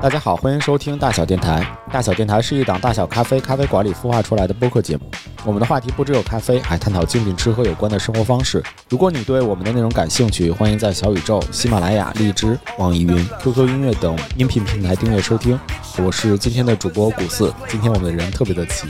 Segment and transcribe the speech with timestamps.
[0.00, 1.66] 大家好，欢迎收听大小电台。
[1.92, 5.02] 大小电台是一档大小咖啡咖啡馆里孵化出来的播客节目。
[5.44, 8.62] 我们的话题不只有咖啡，还探讨精品吃喝有关的生活方式。
[8.88, 15.58] 如果你对我们的内容感兴趣，欢迎在小宇宙、喜马拉雅、荔枝、网易云、QQ 音乐等音频平台订阅收听。
[16.00, 17.52] 我是今天的主播古四。
[17.66, 18.86] 今天我们的人特别的齐，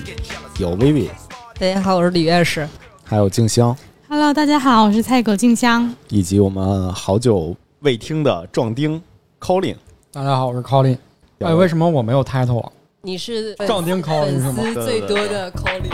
[0.59, 1.11] 有薇薇，
[1.59, 2.69] 大家好，我是李院士。
[3.03, 3.75] 还有静香
[4.11, 5.95] ，Hello，大家好，我是菜狗静香。
[6.09, 9.03] 以及我们好久未听的壮丁
[9.41, 9.77] Colin。
[10.13, 10.99] 大家好，我是 Colin。
[11.41, 12.73] 哎，为什么我没有 title 啊？
[13.03, 15.89] 你是壮丁 Colin 是吗粉丝最多的 Colin，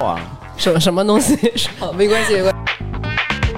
[0.00, 0.18] 哇，
[0.56, 1.36] 什么什么东西？
[1.78, 2.54] 好，没关系，没关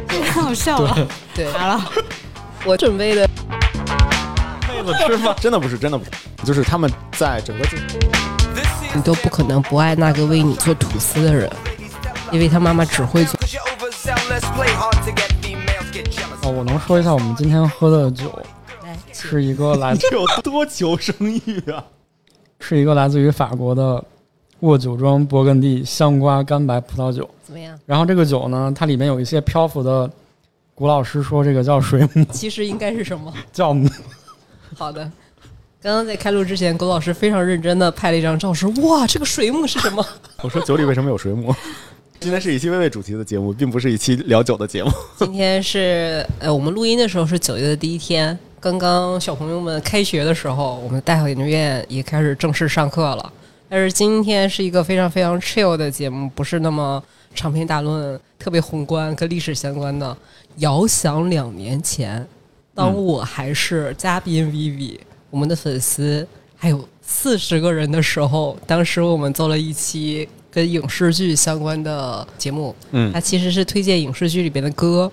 [0.08, 0.20] 系。
[0.32, 1.06] 太好笑了。
[1.32, 1.80] 对，好了，
[2.64, 3.28] 我准备的
[4.68, 6.10] 妹子吃饭真的不是，真的不是，
[6.44, 7.76] 就是他们在整个这
[8.96, 11.48] 你都不可能不爱那个为你做吐司的人，
[12.32, 13.38] 因为他妈妈只会做。
[16.42, 18.28] 哦，我能说一下我们今天喝的酒
[19.24, 21.84] 来，是一个来自 这有多求生欲啊！
[22.60, 24.04] 是一个来自于法国的
[24.60, 27.28] 沃酒庄勃艮第香瓜干白葡萄酒。
[27.44, 27.78] 怎么样？
[27.86, 30.10] 然后这个酒呢，它里面有一些漂浮的，
[30.74, 33.32] 古老师说这个叫水母，其实应该是什么？
[33.52, 33.74] 叫
[34.76, 35.10] 好的。
[35.80, 40.04] 刚刚在开录之前，狗老师非常认真的拍了一张照，说：“哇，这个水母是什么
[40.42, 41.54] 我说酒里为什么有水母？
[42.18, 53.32] 今天是一期微微主题的节目，并不是一期聊酒的节目。？”今天是呃，我们录音的时候是九月的第一天，刚刚小朋友们开学的时候，我们大小研究院也开始正式上课了。
[53.68, 57.00] 但是今天是一个非常非常 chill 的节目，不是那么
[57.34, 60.16] 长篇大论、特别宏观、跟历史相关的。
[60.56, 62.26] 遥想两年前，
[62.74, 64.98] 当我还是嘉宾 Vivi，、
[65.30, 72.74] 我们的粉丝还有四十个人的时候，当时我们做了一期跟影视剧相关的节目。
[72.90, 75.08] 嗯它其实是推荐影视剧里边的歌。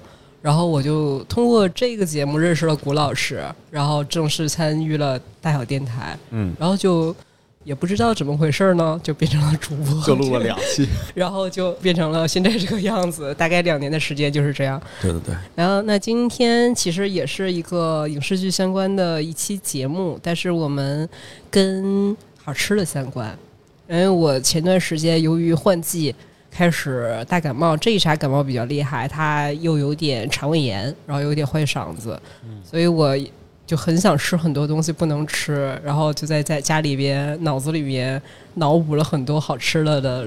[0.45, 7.15] 然后我就通过这个节目认识了谷老师，然后正式参与了大小电台，嗯，然后就
[7.63, 10.87] 也不知道怎么回事呢，就变成了主播，就录了两期。
[11.15, 14.79] 然后就变成了现在这个样子，大概两年的时间就是这样。
[15.01, 21.09] 对对对，然后那今天其实也是一个影视剧相关的一期节目，但是我们
[21.49, 23.35] 跟好吃的相关，
[23.89, 26.13] 因为我前段时间由于换季
[26.55, 32.17] 开始大感冒，这一茬感冒比较厉害，他又有点肠胃炎，然后有点坏嗓子，
[32.63, 33.13] 所以我
[33.67, 38.21] 就很想吃很多东西不能吃，然后就在在家里边脑子里面
[38.53, 40.25] 脑补了很多好吃了的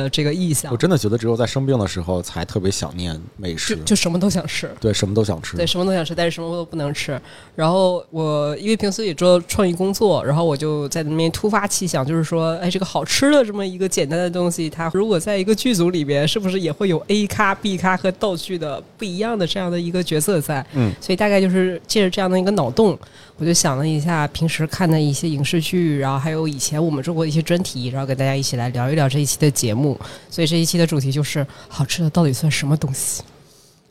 [0.00, 4.70] 的这个意向我，真的觉得只有在生病的时候才特别想念美食，就什么都想吃。
[4.80, 5.56] 对什么都想吃。
[5.56, 7.20] 对，什么都想吃，但是什么都不能吃。
[7.54, 20.64] 然后我因为平时也做创意工作，然后我就在那边突发奇想，就是说，哎，这个好吃的这么一个简单的东西，它如果在一个剧组里边，是不是也会有 A 咖、B 咖和道具的不一样的这样的一个角色在？
[20.72, 22.98] 嗯，所以大概就是借着这样的一个脑洞，
[23.38, 29.98] 我就想了一下平时看的一些影视剧，然后还有以前我们做过的一些专题，然后跟大家一起来聊一聊这一期的节目。
[30.30, 33.22] 所以这一期的主题就是好吃的到底算什么东西？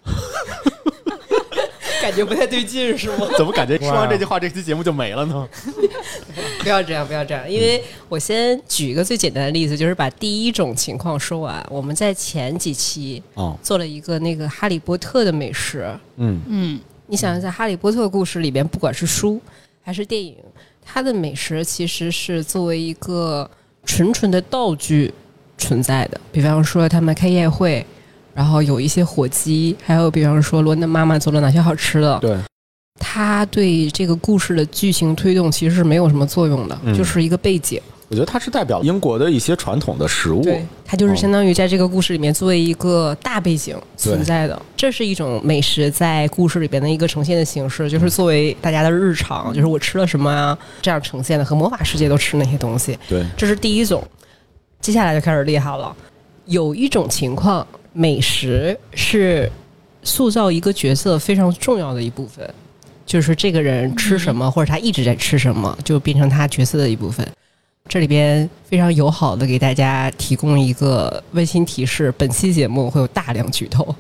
[2.02, 3.28] 感觉不太对劲是吗？
[3.38, 5.48] 怎么感觉说完这句话，这期节目就没了呢？
[6.60, 11.64] 不要这样，不要这样，因为我先举一个最简单的例子，就是把第一种情况说完。
[11.70, 15.88] 我们在前几期哦，做了一个那个《哈利波特》的美食，
[16.18, 16.80] 嗯，嗯，
[17.12, 19.38] 你想一下《哈利波特》故事里边，不管是书
[19.84, 20.38] 还是电影，
[20.82, 23.48] 它的美食其实是作为一个
[23.84, 25.14] 纯纯的道具
[25.58, 26.18] 存在的。
[26.32, 27.86] 比方说，他们开宴会，
[28.34, 32.38] 然后有一些火鸡，还有比方说罗恩的妈妈做了哪些好吃的，对，
[32.98, 37.82] 它对这个故事的剧情推动其实是没有什么作用的，嗯就是一个背景。
[38.12, 40.44] 我觉得它是代表英国的一些传统的食物。
[40.44, 54.04] 对，它就是相当于在这个故事里面作为一个大背景存在的，这是一种美食在故事里边的一个呈现的形式，就是作为大家的日常，就是我吃了什么啊，这样呈现的，和魔法世界都吃那些东西，对，这是第一种。
[54.82, 55.96] 接下来就开始厉害了，
[56.48, 59.50] 有一种情况，美食是
[60.04, 62.54] 塑造一个角色非常重要的一部分，
[63.06, 67.26] 就是这个人吃什么，或者他一直在吃什么，就变成他角色的一部分。
[67.90, 73.96] 这里边非常友好的给大家提供一个温馨提示：本期节目会有大量剧透。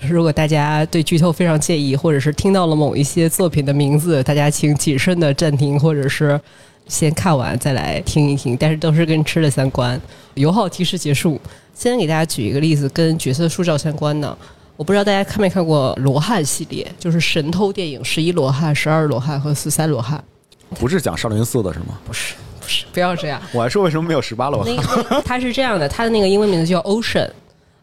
[0.00, 6.40] 如果大家对剧透非常介意，或者是听到了某一些作品的名字，大家请谨慎的暂停，或者是
[6.86, 8.56] 先看完再来听一听。
[8.56, 10.00] 但是都是跟吃的相关。
[10.34, 11.40] 友好提示结束。
[11.74, 14.36] 先给大家举一个例子，跟角色塑造相关的。
[14.76, 20.22] 我不知道大家看没看过罗汉系列，就是神偷电影，十一罗汉、十二罗汉和十三罗汉。
[20.70, 21.98] 不是讲少林寺的是吗？
[22.04, 22.34] 不是，
[22.68, 23.40] 不是，不要这样。
[23.52, 24.76] 我还说为什么没有十八罗汉？
[24.76, 27.30] 那个它是这样的，他的那个英文名字叫 Ocean。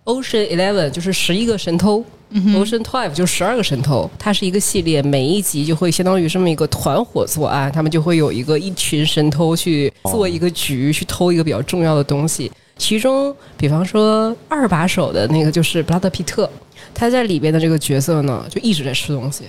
[0.03, 12.51] Ocean Eleven 就是十一个神偷、嗯 o c e a n Twelve 就十二个神偷，它是一个系列，每一集就会相当于这么一个团伙作案，他们就会有一个一群神偷去做一个局，去偷一个比较重要的东西。
[12.77, 16.47] 其中，比方说二把手的那个就是布拉德皮特，
[16.93, 19.45] 他在里边的这个角色呢，就一直在吃东西，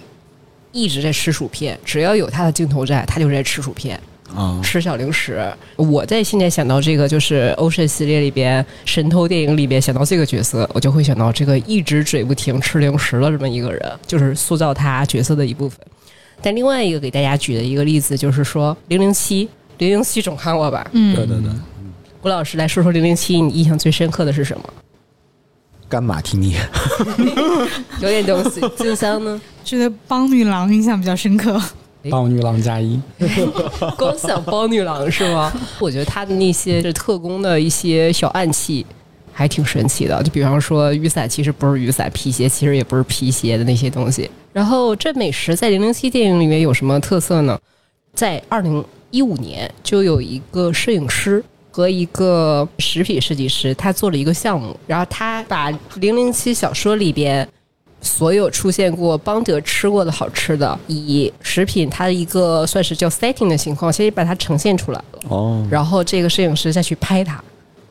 [0.72, 4.00] 一直在吃薯片，只要有他的镜头在，他就是在吃薯片。
[4.34, 5.40] 啊，吃小零食。
[5.76, 15.78] 我在现在想到这个，就是 Ocean 系列里边神偷电影里边想到这个角色，我就会想到这个一直嘴不停吃零食的这么一个人，就是塑造他角色的一部分。
[16.42, 20.86] 但另外一个给大家举的一个例子就是说，零零七，零零七总看过吧？
[20.92, 21.50] 嗯，对对对，
[22.22, 24.64] 吴老师来说说零零七，你印象最深刻的是什么？
[25.88, 26.56] 干马提尼，
[28.02, 28.60] 有点东西。
[28.76, 29.40] 静香呢？
[29.64, 31.62] 觉得邦女郎印象比较深刻。
[32.10, 33.00] 帮女郎加一，
[33.96, 35.52] 光想帮女郎是吗？
[35.80, 38.84] 我觉得他的那些是特工的一些小暗器，
[39.32, 40.22] 还挺神奇的。
[40.22, 44.30] 就比方说，雨伞其实不是雨伞，皮鞋其实也不是皮鞋的那些东西。
[44.52, 47.58] 然后，这美食在零零七电影里面有什么特色呢？
[48.14, 57.46] 在二零一五年，就有一个摄影师和一个食品设计师，他做了一个项目，然后他把零零七小说里边
[58.06, 67.42] 所有出现过邦德吃过的好吃的，以食品它的一个算是叫 setting 的情况，先把它呈现出来了，哦，然后这个摄影师再去拍它。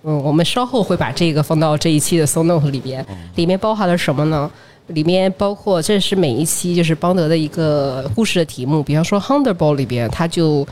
[0.04, 4.50] 嗯，我们稍后会把这个放到这一期的 s o note 里边，里面包含了什么呢？
[4.88, 10.66] 里面包括这是每一期就是邦德的一个故事的题目，比方说《Hunter Ball》里边，他就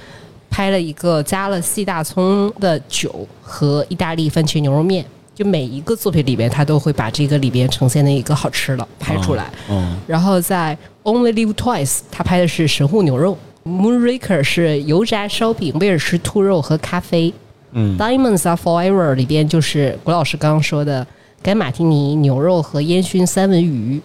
[0.51, 5.03] 拍了一个加了细大葱的酒和意大利番茄牛肉面。
[5.35, 9.51] 就每一个作品里边，他都会把这个里边呈现的一个好吃的拍出来。
[9.69, 10.77] 嗯，然后在
[11.11, 13.37] 《Only Live Twice》，他拍的是神户牛肉，
[13.69, 17.33] 《Moonraker》是油炸烧饼、威尔士兔肉和咖啡。
[17.75, 21.05] 嗯 Diamonds Are Forever 里边就是谷老师刚刚说的
[21.41, 23.99] 干马提尼牛肉和烟熏三文鱼，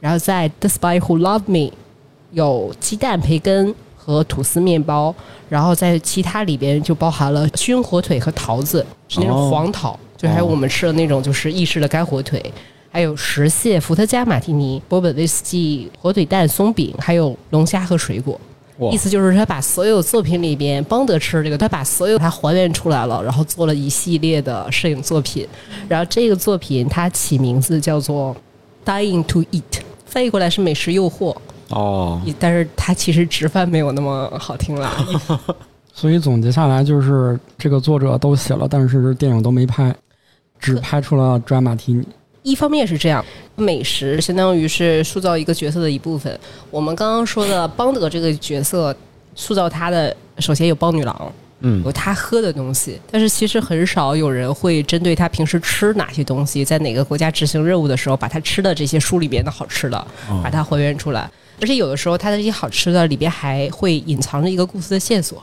[0.00, 1.70] 然后在 The Spy Who Loved Me
[2.32, 5.14] 有鸡蛋培根和吐司面包，
[5.50, 9.50] 然后在其他里边就包含了熏火腿和桃子，是那种哦。
[9.50, 12.52] 黄桃，就还有我们吃的那种就是意式的干火腿。
[12.92, 18.38] 还有石蟹、伏特加马提尼、波本威士忌、火腿蛋松饼，还有龙虾和水果。
[18.90, 25.46] 意思就是他把所有作品里边邦德吃的这个，他把所有它还原出来了，然后做了一系列的摄影作品。
[25.86, 28.34] 然后这个作品它起名字叫做
[28.90, 29.60] 《Dying to Eat》，
[30.06, 31.36] 翻译过来是美食诱惑，
[31.68, 34.90] 哦，但是它其实直翻没有那么好听了。
[35.92, 39.94] 所以总结下来就是这个作者都写了，但是电影都没拍，
[40.60, 42.06] 只拍出了抓马提尼。
[42.42, 43.24] 一方面是这样，
[43.56, 46.38] 美食相当于是塑造一个角色的一部分。
[46.70, 48.94] 我们刚刚说的邦德这个角色，
[49.34, 59.98] 塑造他的首先有邦女郎，嗯有他喝的东西，但是其实很少有人会针对他平时吃哪些东西，在哪个国家执行任务的时候，把他吃的这些书里边的好吃的，
[60.30, 61.30] 哦把它还原出来。
[61.60, 65.42] 而且有的时候，他的这些好吃的里边还会隐藏着一个故事的线索，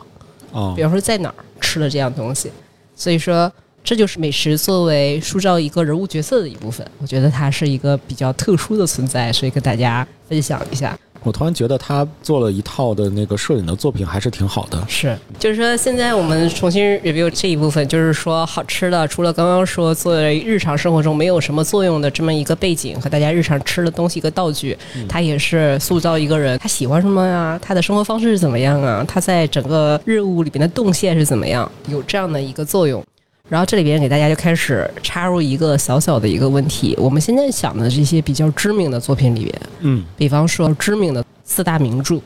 [0.52, 2.52] 哦比如说在哪儿吃了这样东西。
[2.96, 3.52] 所以说，
[3.88, 6.86] 这就是美食作为塑造一个人物角色的一部分。
[6.98, 11.00] 我觉得它是一个比较特殊的存在，所以跟大家分享一下。
[11.24, 14.86] 我突然觉得他做了一套的那个摄影的作品还是挺好的。
[14.90, 33.02] 是，就是说现在我们重新 review 这一部分，就是说好吃的，除了刚刚说作为日常生活中没有什么作用的这么一个背景和大家日常吃的东西一个道具，它也是塑造一个人他喜欢什么呀，他的生活方式是怎么样啊，他在整个任务里边的动线是怎么样，有这样的一个作用。
[33.50, 42.20] 然后这里边给大家就开始插入一个小小的一个问题，我们现在想的这些比较知名的作品里边，嗯，比方说知名的四大名著，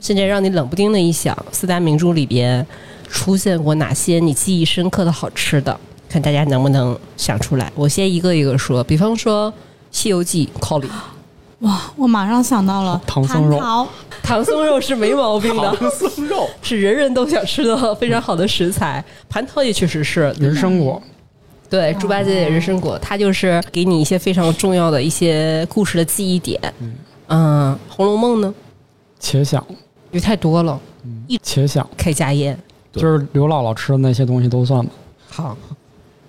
[0.00, 2.66] 现在让你冷不丁的一想，四大名著里边
[3.08, 5.78] 出现过哪些你记忆深刻的好吃的？
[6.08, 7.72] 看大家能不能想出来。
[7.74, 9.50] 我先一个一个说，比方说
[9.90, 10.88] 《西游记》Colly，
[11.60, 13.88] 哇，我马上想到了唐僧肉蟠桃
[14.26, 19.04] 唐僧肉是没毛病的，僧肉， 是人人都想吃的非常好的食材。
[19.30, 21.00] 蟠桃也确实是，人参果，
[21.68, 26.58] 对，猪八戒的人参果，它就是给你一些非常重要的一些故事的记忆点。
[27.28, 28.54] 嗯，红楼梦》呢，
[29.20, 29.76] 且想，因
[30.12, 30.80] 为太多了，
[31.26, 32.58] 一且想，开家宴。
[32.92, 34.92] 就是刘姥姥吃的那些东西都算吧。
[35.28, 35.56] 好，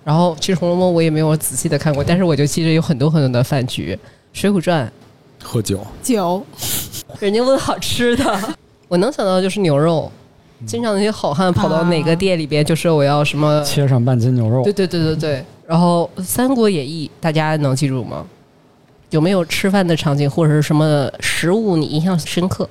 [0.04, 3.98] 然后其实《红楼梦》我也没有仔细的看过，但是我就记得有很多很多的饭局，
[4.34, 4.92] 《水浒传
[5.46, 6.44] 喝酒，酒，》，
[7.20, 8.56] 人家问好吃的，
[8.90, 10.12] 我能想到的就是牛肉。
[10.66, 15.46] 经常那些好汉跑到哪个店里边，就是我要什么，切上半斤牛肉对，对对对对。
[15.68, 18.26] 然后《三国演义》，大家能记住吗？
[19.12, 22.68] 有没有吃饭的场景或者是什么食物你印象深刻？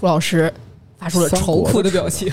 [0.00, 0.52] 顾老师
[0.98, 2.32] 发出了愁苦的表情。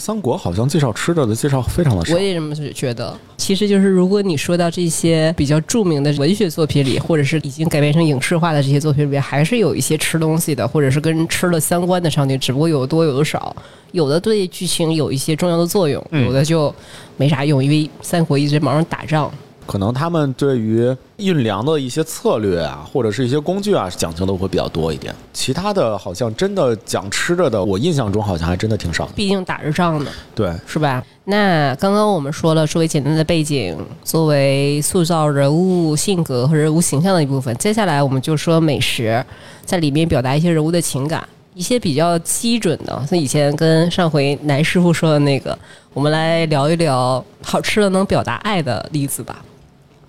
[0.00, 2.18] 三国好像介绍吃的的介绍非常的少我。
[2.18, 3.14] 也这么觉得。
[3.36, 13.54] 其实就是如果你说到这些比较著名的文学作品里，或者是已经改编成影视化的这些作品里面，还是有一些吃东西的，或者是跟吃了相关的场景，只不过有的多有的少。
[13.92, 16.74] 有的对剧情有一些重要的作用，有的就
[17.18, 19.30] 没啥用，因为三国一直忙着打仗。
[19.70, 25.14] 可能他们对于运粮的一些策略啊，或者是一些工具啊，讲究的会比较多一点。
[25.32, 29.12] 其他的好像真的讲吃着的，我印象中好像还真的挺少的。
[29.14, 31.00] 毕竟打着仗呢，对，是吧？
[31.22, 39.24] 那刚刚我们说了，作为简单的背景，作为塑造人物性格和人物形象的一部分，接下来我们就说美食，
[39.64, 41.24] 在里面表达一些人物的情感，
[41.54, 43.06] 一些比较基准的。
[43.08, 45.56] 像以前跟上回南师傅说的那个，
[45.94, 49.40] 我们来聊一聊好吃的能表达爱的例子吧。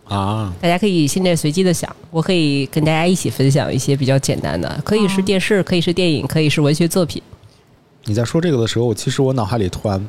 [0.06, 7.22] 啊，大家可以现在随机的想，我可以跟大家一起分享一些比较简单的，可以是电视，可以是电影，可以是文学作品。
[8.06, 10.06] 你在说这个的时候，其实我脑海里突然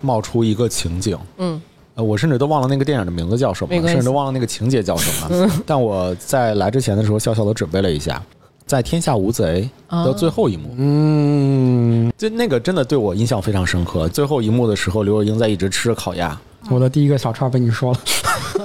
[0.00, 1.60] 冒出一个情景，嗯，
[1.94, 5.50] 呃，我甚至都忘了那个电影的名字叫什么甚至都忘了那个情节叫什么。
[5.64, 8.22] 但我在来之前的时候，小小的准备了一下，
[8.66, 9.70] 在《天下无贼》
[10.04, 14.08] 的最后一幕，嗯，就那个真的对我印象非常深刻。
[14.08, 18.00] 最后一幕的时候，刘若英在一直吃着烤鸭，我的第一个小串被你说了，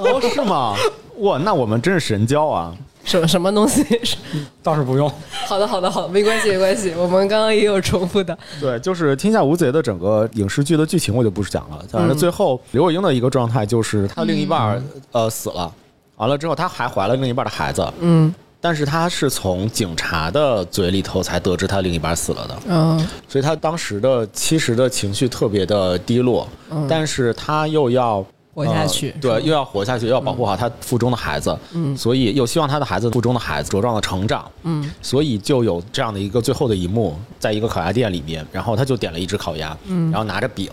[0.04, 0.74] 哦，是吗？
[1.18, 2.74] 哇，那我们真是神交啊！
[3.04, 3.84] 什么什么东西？
[4.62, 5.10] 倒是不用。
[5.46, 6.92] 好的，好的，好的，没关系，没关系。
[6.96, 14.82] 我们刚刚也有重复的，对，就是《天下无贼》的整个影视剧的剧情我就不是讲了，反正最后刘若英的一个状态就是她的另一半儿、
[15.12, 15.70] 呃死了，
[16.16, 31.96] 完了之后她还怀了另一半的孩子，嗯但是她是从警察的嘴里头才得知她另一半死了的，嗯所以她当时的其实的情绪特别的低落，嗯，但是她又要活下去，呃对，又要活下去，又要保护好他腹中的孩子，嗯。
[31.96, 34.88] 所以又希望他的孩子腹中的孩子茁壮的成长，嗯。
[35.02, 40.10] 所以就有这样的一个最后的一幕，在一个烤鸭店里面，然后他就点了一只烤鸭，嗯。
[40.10, 40.70] 然后拿着饼，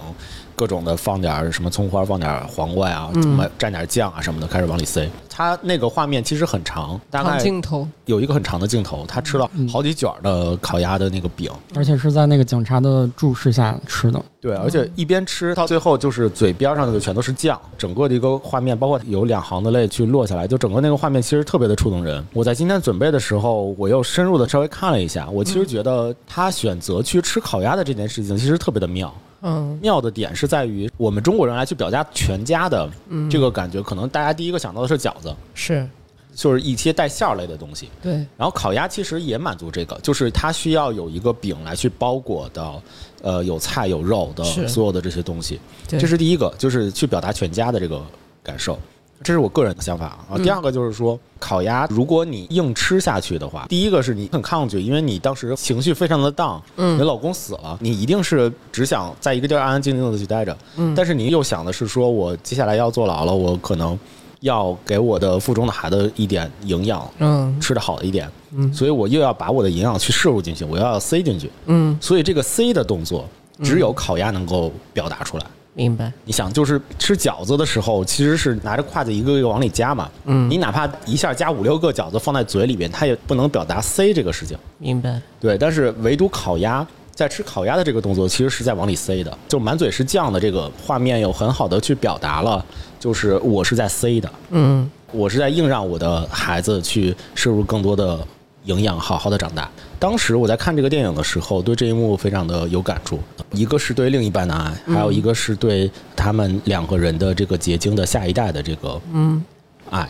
[0.55, 5.10] 各种的放点儿什么葱花，放点黄瓜呀、嗯什么蘸点酱啊什么的，开始往里塞。
[5.29, 14.22] 他那个画面其实很长，大长概镜头，有一个很长的镜头，他吃了好几卷的烤鸭的那个饼，而且是在那个警察的注视下吃的。
[14.39, 22.24] 对，而且一边吃到最后就是嘴边上的全都是酱，整个的一个画面，包括有两行的泪去落下来，就整个那个画面其实特别的触动人。
[22.34, 29.13] 我在今天准备的时候，我又深入的稍微看了一下，我其实觉得他选择去吃烤鸭的这件事情其实特别的妙。
[29.41, 29.77] 嗯。
[29.81, 32.89] 妙的点是在于我们中国人来去表达全家的
[33.29, 35.88] 这个感觉，可能大家第一个想到的是饺子，是。
[36.33, 37.89] 就是一些带馅儿类的东西。
[38.01, 42.81] 对，然后烤鸭其实也满足这个，就是它需要有一个饼来去包裹到，
[43.21, 45.60] 呃，有菜有肉的所有的这些东西。
[45.89, 46.00] 对。
[46.00, 48.01] 这是第一个，就是去表达全家的这个
[48.41, 48.79] 感受。
[49.23, 50.25] 这是我个人的想法啊。
[50.31, 50.43] 嗯。
[50.43, 56.97] 第二个就是说，烤鸭如果你硬吃下去的话，第一个是你很抗拒，因为你当时情绪非常的荡，嗯。
[56.97, 60.93] 你老公死了，你一定是只想在一个地儿安安静静的去待着，嗯。
[60.95, 63.97] 但是你又想的是说，我接下来要坐牢了，我可能
[64.41, 67.59] 要给我的腹中的孩子一点营养，嗯。
[67.59, 68.73] 吃的好一点，嗯。
[68.73, 73.27] 所以我又要把我的营养去摄入进去，我要塞进去，嗯，所以这个塞的动作
[73.63, 75.45] 只有烤鸭能够表达出来。
[75.73, 80.09] 明白，你想，就是吃饺子的时候，其实是拿着筷子一个一个往里夹嘛。
[80.25, 80.49] 嗯。
[80.49, 84.57] 你哪怕一下夹五六个饺子放在嘴里边，它也不能表达塞这个事情。
[84.77, 92.63] 明白，对，但是唯独烤鸭，在吃烤鸭的这个动作，其实是在往里塞的，就满嘴是酱的这个画面，有很好的去表达了，
[92.99, 94.89] 就是我是在塞的，嗯。
[95.13, 98.25] 我是在硬让我的孩子去摄入更多的
[98.65, 99.69] 营养，好好的长大。
[99.99, 103.19] 当时我在看这个电影的时候，对这一幕非常的有感触，
[103.51, 109.43] 一个是对另一半的爱，还有一个是对他们两个人的这个结晶的下一代的这个嗯。
[109.89, 110.07] 爱。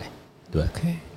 [0.52, 0.64] 对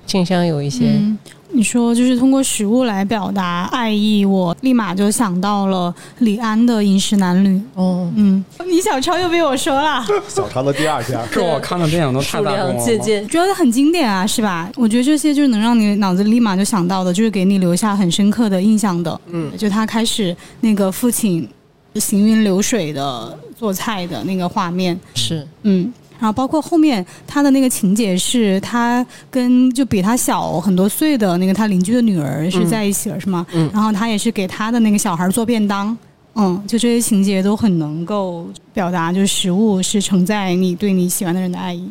[0.05, 1.17] 静香有一些，嗯，
[1.51, 7.49] 你说就是通过食物来表达爱意，我立马就想到了李安的《饮食男女》。
[7.73, 12.85] 哦，嗯，李小超又被我说了，小超的第二篇， 是我看的电影都太数量打动我了。
[12.85, 14.69] 渐渐，觉得很经典啊，是吧？
[14.75, 19.19] 我觉得这些就是能让你脑子立马就想到的，就是给你留下很深刻的印象的。
[19.27, 21.47] 嗯就他开始那个父亲
[21.95, 33.45] 行云流水的做菜的那个画面，是，嗯，然后包括后面他的那个情节是，他跟就比他小很多岁的那个他邻居的女儿是在一起了，是吗？
[33.53, 35.97] 嗯然后他也是给他的那个小孩做便当，
[36.35, 41.89] 嗯，就这些情节都很能够表达，就是食物是承载你对你喜欢的人的爱意。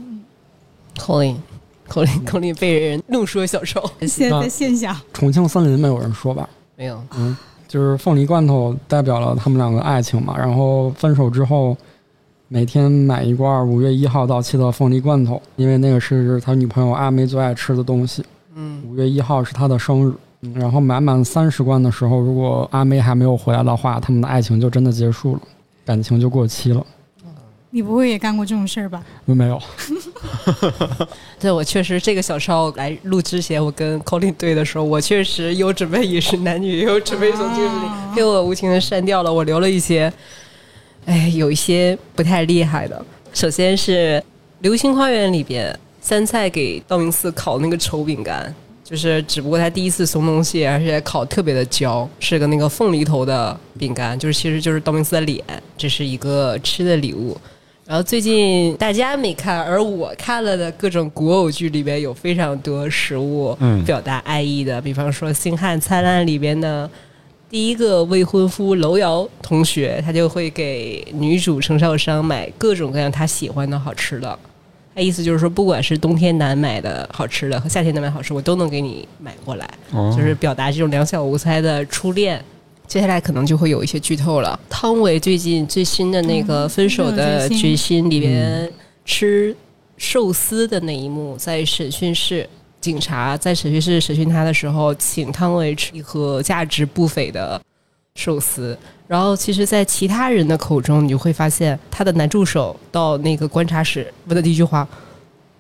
[0.99, 1.37] 口令，
[1.89, 6.49] 口令，口令被人怒说小丑， 现在在线下，重庆森林没有人说吧？
[6.77, 10.37] 没有，嗯，就是凤梨罐头代表了他们两个爱情嘛。
[10.39, 11.77] 然后分手之后，
[12.55, 18.25] 每天买一罐五月一号到期的凤梨罐头，因为那个是他女朋友阿梅最爱吃的东西。
[18.55, 25.41] 嗯五月一号是他的生日，嗯然后满满三十罐的时候，如果阿梅还没有回来的话，他们的爱情就真的结束了。
[25.85, 26.87] 感情就过期了。
[27.71, 29.03] 你不会也干过这种事儿吧？
[29.25, 29.61] 没有，
[31.41, 39.35] 对我确实这个小抄来录之前，我跟 Colin 对的时候，我确实有准备饮食男女，也有准备从精神里，被我无情的删掉了。
[39.35, 40.13] 我留了一些，
[41.07, 43.05] 哎，有一些不太厉害的。
[43.33, 44.21] 首先是
[44.61, 55.45] 《流星花园》里边三菜给道明寺烤那个丑饼干，就是只不过他第一次送东西，而且烤特别的焦，是个那个凤梨头的饼干，就是其实就是道明寺的脸，
[55.77, 57.37] 这是一个吃的礼物。
[57.87, 66.89] 然后最近大家没看，而我看了的各种古偶剧里边有非常多食物嗯表达爱意的，比方说《星汉灿烂》里边的
[67.55, 74.37] 第一个未婚夫楼瑶同学，他就会给女主程少商买各种各样他喜欢的好吃的。
[74.93, 79.71] 他意思就是说，不管是冬天难买的好吃的和夏天难买好吃，我都能给你买过来。
[79.93, 82.45] 哦就是表达这种两小无猜的初恋。
[82.89, 84.59] 接下来可能就会有一些剧透了。
[84.69, 88.69] 汤唯最近最新的那个《分手的决心》里边
[89.05, 89.57] 吃
[89.97, 92.49] 寿司的那一幕，在审讯室，
[92.85, 97.59] 警察在审讯室审讯他的时候，请汤唯吃一盒价值不菲的
[98.17, 98.79] 寿司。
[99.09, 104.87] 然后，其实，在其他人的口中，你就会发现，他的男助手到那个观察室问的第一句话：“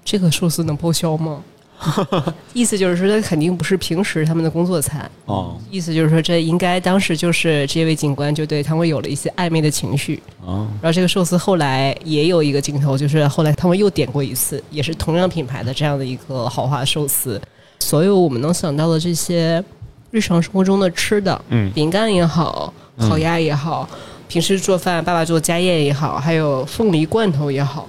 [0.04, 1.42] 这个寿司能报销吗？”
[2.54, 5.10] 意思就是说，这肯定不是平时他们的工作餐。
[5.26, 10.22] 哦意思就是说，这应该当时就是这位警官就对汤唯有了一些暧昧的情绪。
[10.44, 17.40] 哦然后这个寿司后来也有一个镜头，就是后来汤唯又点过一次，也是同样品牌的这样的一个豪华寿司。
[17.80, 19.62] 所有我们能想到的这些
[20.10, 23.86] 日常生活中的吃的，嗯饼干也好，嗯烤鸭也好，
[24.26, 27.86] 平时做饭爸爸做家宴也好，还有凤梨罐头也好，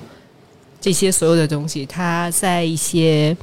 [0.82, 3.36] 这些所有的东西，它在一些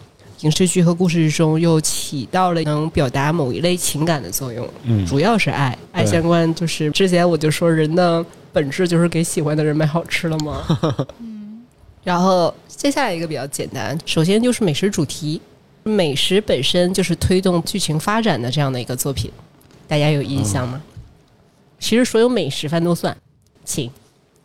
[0.42, 4.68] 影视剧和故事之中又起到了能表达某一类情感的作用。
[4.84, 10.62] 嗯主要是爱，爱相关就是之前我就说人的本质就是给喜欢的人买好吃的嘛。
[12.04, 15.40] 然后接下来一个比较简单，首先就是美食主题，
[15.84, 19.30] 美食本身就是推动剧情发展的这样的一个作品，
[19.86, 20.82] 大家有印象吗？
[21.78, 23.16] 其实所有美食饭都算，
[23.64, 23.88] 请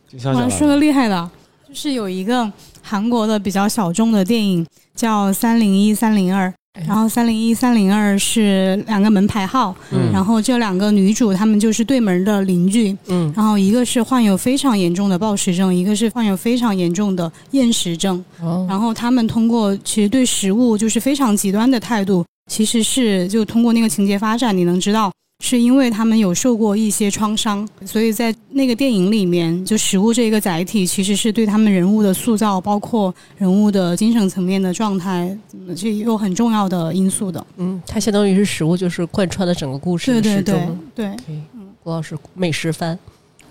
[0.07, 1.31] 就像讲我要说个厉害的，
[1.67, 2.51] 就是有一个
[2.83, 4.63] 韩国的比较小众的电影
[4.97, 6.47] 叫《三零一三零二》，
[6.87, 10.11] 然后三零一三零二是两个门牌号，嗯。
[10.11, 13.31] 然后这两个女主她们就是对门的邻居，嗯。
[13.35, 18.65] 然后一个是患有非常严重的暴食症，一个是患有非常严重的厌食症，哦。
[18.67, 37.45] 然后她们通过其实对食物就是非常极端的态度，其实是就通过那个情节发展，你能知道是因为他们有受过一些创伤，所以在那个电影里面，就食物这一个载体其实是对他们人物的塑造，包括人物的精神层面的状态，嗯是有很重要的因素的。
[37.57, 40.77] 嗯，它相当于是食物，就是贯穿了整个故事的始终。
[40.95, 41.41] 对对，对，
[41.83, 42.97] 郭老师美食番，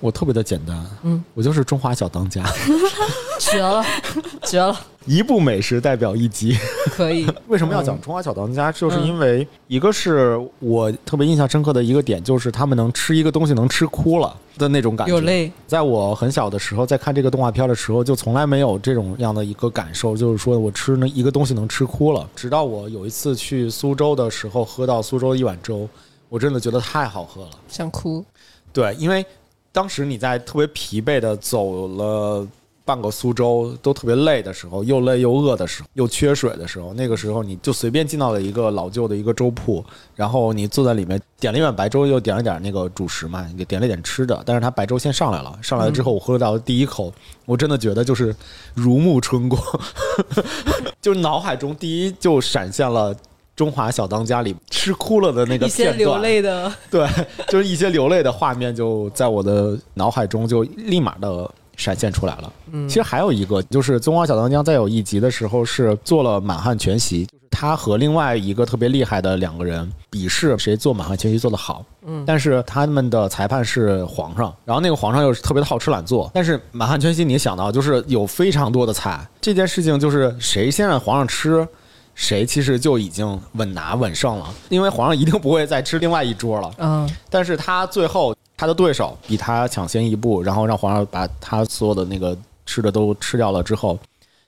[0.01, 2.45] 我特别的简单，嗯，我就是中华小当家，
[3.41, 3.85] 绝了，
[4.45, 6.57] 绝了， 一部美食代表一集。
[6.87, 7.27] 可以。
[7.49, 8.71] 为什么要讲中华小当家？
[8.71, 15.15] 就是因为一个是我特别印象深刻的一个点，就是他们能吃一个东西能吃哭了的那种感觉。
[15.15, 22.29] 有泪，在我很小的时候，在看这个动画片的时候，就从来没有这种样的一个感受，就是说我吃那一个东西能吃哭了。
[22.37, 25.89] 直到我有一次去苏州的时候，喝到苏州的一碗粥，
[26.29, 27.51] 我真的觉得太好喝了。
[27.69, 28.25] 想哭。
[28.73, 29.25] 对，因为
[29.77, 32.49] 当时你在特别疲惫的走了
[32.83, 39.85] 半个苏州，都特别累的时候，又累又饿的时候，又缺水的时候，那个时候你就随便进到了一个老旧的一个粥铺，
[40.15, 47.13] 然后你坐在里面点了一碗白粥，又点了点那个主食嘛，也点了点吃的，但是它白粥先上来了，上来之后我喝到第一口，
[47.45, 48.35] 我真的觉得就是
[48.73, 49.63] 如沐春光，
[51.03, 53.15] 就是脑海中第一就闪现了。
[53.57, 57.09] 中华小当家里吃哭了的那个一些片段，流泪的， 对，
[57.49, 62.53] 就是一些流泪的画面就在我的脑海中就立马的闪现出来了。
[62.73, 71.83] 嗯其实还有一个，就是《中华小当家》在有一集的时候是做了满汉全席，就是他和另外一个特别厉害的两个人比试谁做满汉全席做得好。
[72.09, 76.31] 嗯但是他们的裁判是皇上，然后那个皇上又是特别的好吃懒做。
[76.35, 81.67] 但是满汉全席你想到就是有非常多的菜，这件事情就是谁先让皇上吃。
[82.17, 86.75] 谁其实就已经稳拿稳胜了，因为皇上一定不会再吃另外一桌了。
[86.79, 93.99] 嗯但是他最后他的对手比他抢先一步，然后让皇上把他所有的那个吃的都吃掉了之后，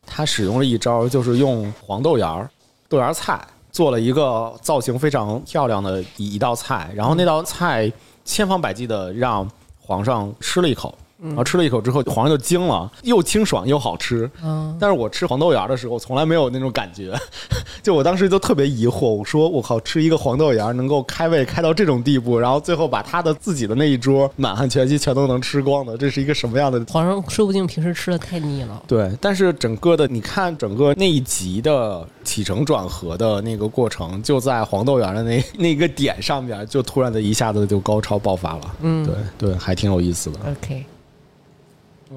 [0.06, 2.48] 他使用了一招，就是用黄豆芽儿、
[2.88, 3.38] 豆芽菜
[3.70, 7.92] 做了一个造型非常漂亮的一一道菜，然后那道菜
[8.24, 9.46] 千方百计的让
[9.78, 14.30] 皇上吃了一口，然后吃了一口之后，黄上就惊了，又清爽又好吃。
[14.42, 17.12] 嗯，但是我吃黄豆芽的时候，从来没有那种感觉，
[17.82, 26.84] 就我当时就特别疑惑，我说我靠，吃一个黄豆芽能够开胃开到这种地步，然后最后把他的自己的那一桌满汉全席全都能吃光的，这是一个什么样的？
[26.88, 28.82] 皇上说不定平时吃的太腻了。
[28.86, 38.74] 对，但是整个的你看，整个那一集的起承转合的那个过程，就在黄豆芽的那那个点上面，就突然的一下子就高潮爆发了。
[38.82, 39.14] 嗯，对
[39.50, 40.38] 对，还挺有意思的。
[40.50, 40.84] ，OK，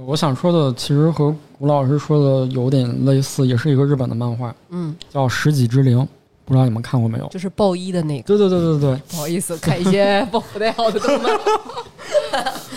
[0.06, 6.00] 我想说的其实和古老师说的有点类似，也是一个日本的漫画，嗯，叫《十几之灵》，
[6.46, 7.28] 不知道你们看过没有？
[7.28, 8.24] 就是爆衣的那个。
[8.24, 11.32] 对对对对对， 不好意思，看一些不不太好的动漫。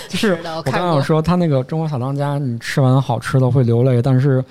[0.08, 4.44] 就是 我刚刚想说，他那个《中国小当家》，你吃完好吃的会流泪，但是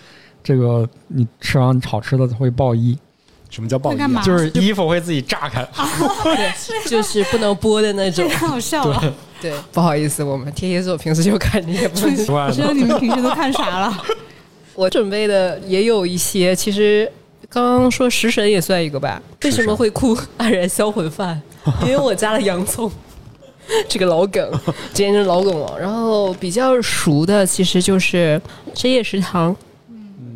[0.43, 2.97] 这个你吃完好吃的会爆衣，
[3.49, 5.67] 什么叫爆衣、就是衣服会自己炸开。
[6.23, 8.28] 对，就是不能播的那种。
[8.30, 9.13] 太好笑了。
[9.43, 14.03] 对，不好意思，我们天蝎座平时就看这些不能之外我知道你们平时都看啥了？
[14.73, 17.12] 我准备的也有一些，其实
[17.49, 19.21] 刚刚说食神也算一个吧。
[19.43, 20.15] 为什么会哭？
[20.38, 21.41] 黯然销魂饭，
[21.84, 22.89] 因为我加了洋葱。
[23.88, 24.51] 这个老梗，
[24.93, 25.77] 今天是老梗了。
[25.79, 28.41] 然后比较熟的其实就是
[28.73, 29.56] 深夜食堂，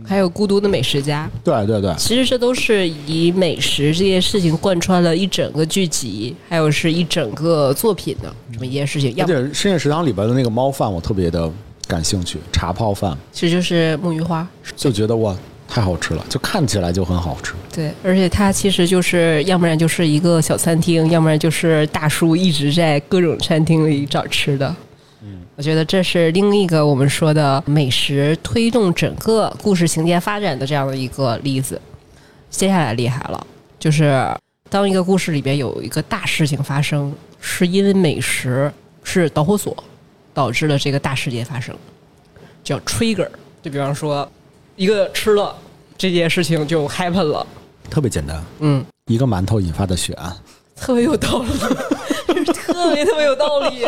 [0.07, 1.29] 还有孤独的美食家。
[1.43, 9.13] 对对对，其实这都是以美食这件事情贯穿了一整个剧集，还有是一整个作品的这么一件事情。
[9.19, 11.51] 而且深夜食堂里边的那个猫饭，我特别的
[11.87, 15.35] 感兴趣，茶泡饭，其实就是木鱼花，就觉得哇，
[15.67, 17.53] 太好吃了，就看起来就很好吃。
[17.73, 24.75] 对，而且它其实就是，要不然就是一个小餐厅，要不然就是大叔一直在各种餐厅里找吃的。
[25.57, 31.81] 嗯，我觉得这是另一个我们说的美食推动整个故事情节发展的这样的一个例子。
[32.49, 33.47] 接下来厉害了，
[33.79, 34.25] 就是
[34.69, 38.71] 当一个故事里边有一个大事情发生，是因为美食
[39.03, 39.75] 是导火索
[40.33, 41.75] 导致了这个大事件发生，
[42.63, 43.27] 叫 trigger。
[43.61, 44.29] 就比方说，
[44.75, 45.55] 一个吃了
[45.97, 47.45] 这件事情就 happen 了。
[47.89, 50.33] 特别简单，嗯，一个馒头引发的血案。
[50.75, 51.49] 特别有道理，
[52.53, 53.85] 特别特别有道理。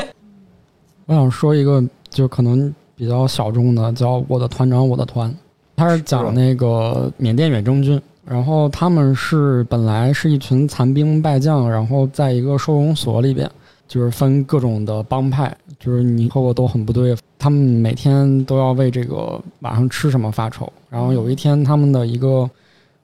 [1.10, 5.28] 我想说一个，就可能比较小众的，叫《我的团长我的团》，
[5.76, 13.50] 他是讲那个缅甸远征军，然后他们是本来是一群残兵败将，然后在一个收容所里边，
[13.88, 20.72] 就是分各种的帮派，就是你和我都很不对，他们每天都要为这个晚上吃什么发愁。
[20.92, 22.48] 然后有一天，他们的一个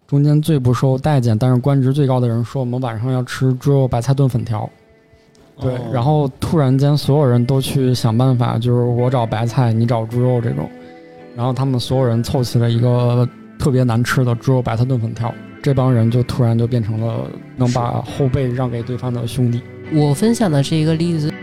[0.06, 4.70] 中间最不受待见，但是官职最高的人说，我们晚上要吃猪肉白菜炖粉条。
[5.62, 10.70] 对哦，然后突然间所有人都去想办法，就是我找白菜，你找猪肉这种，
[11.36, 19.62] 然后他们所有人凑齐了一个特别难吃的猪肉白菜炖粉条，这帮人就突然就变成了能把后背让给对方的兄弟。
[19.94, 21.34] 我分享的是一个例子，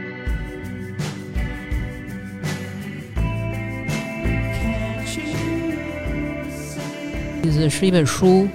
[7.43, 8.47] 例子是一本书。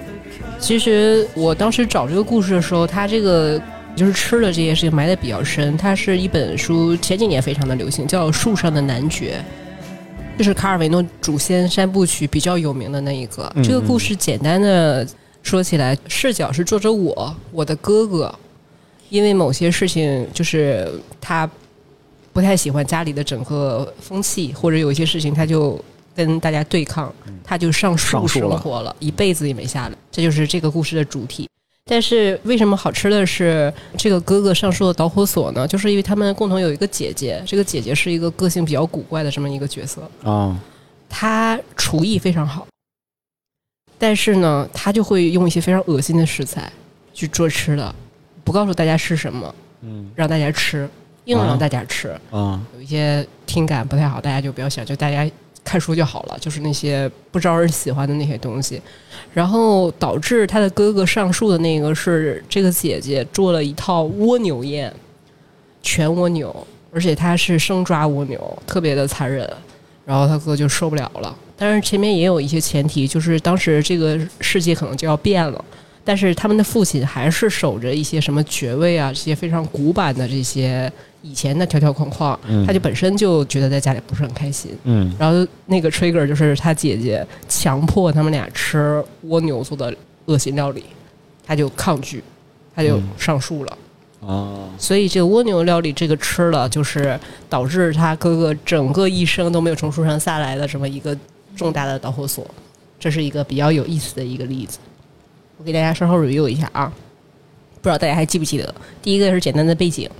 [0.60, 3.60] 其实我当时找这个故事的时候，它这个
[3.98, 5.76] 就是吃的这件事情埋的比较深。
[5.76, 9.44] 它是一本书，前几年非常的流行，叫《树上的男爵》，
[10.38, 13.52] 就是卡尔维诺主线三部曲比较有名的那一个。
[13.56, 15.06] 嗯这个故事简单的
[15.42, 18.32] 说起来，视角是作者我，我的哥哥，
[19.08, 20.88] 因为某些事情，就是
[21.20, 21.50] 他
[22.32, 25.82] 不太喜欢家里的整个风气，或者有一些事情他就
[26.14, 29.94] 跟大家对抗，他就上树生活了，一辈子也没下来。
[30.12, 31.48] 这就是这个故事的主题。
[31.90, 35.66] 但是为什么好吃的是这个哥哥上树的导火索呢？
[35.66, 40.54] 就是因为他们共同有一个姐姐，这个姐姐是一个个性比较古怪的这么一个角色，啊，
[41.08, 42.66] 她厨艺非常好，
[43.96, 46.70] 但是呢，她就会用一些非常恶心的食材
[47.14, 47.94] 去做吃的，
[48.44, 50.10] 不告诉大家是什么，嗯。
[50.14, 50.86] 让大家吃，
[51.24, 52.08] 硬让大家吃。
[52.30, 55.28] 啊，有一些听感不太好，大家就不要想，就大家
[55.68, 58.80] 看书就好了，就是那些不招人喜欢的那些东西，
[59.34, 64.90] 然后导致他的哥哥上树的那个是这个姐姐做了一套蜗牛宴，
[65.82, 69.46] 全蜗牛，而且他是生抓蜗牛，特别的残忍，
[70.06, 71.36] 然后他哥就受不了了。
[71.54, 75.62] 但是前面也有一些前提，就是当时这个世界可能就要变了。
[76.04, 80.90] 但是他们的父亲还是守着一些什么爵位啊，这些非常古板的这些
[81.22, 84.70] 以前的条条框框，嗯他就本身就觉得在家里不是很开心。
[84.84, 89.94] 嗯然后那个 trigger 就是他姐姐强迫他们俩吃蜗牛做的
[90.26, 90.84] 恶心料理，
[91.46, 92.22] 他就抗拒，
[92.74, 93.78] 他就嗯上树了。
[94.20, 101.16] 啊，所以这个蜗牛料理这个吃了，就是导致他哥哥整个一生都没有从树上下来的这么一个
[101.56, 102.44] 重大的导火索。
[102.98, 104.78] 这是一个比较有意思的一个例子，
[105.56, 106.92] 我给大家稍后 review 一下啊，
[107.76, 108.74] 不知道大家还记不记得？
[109.00, 110.10] 第一个是简单的背景，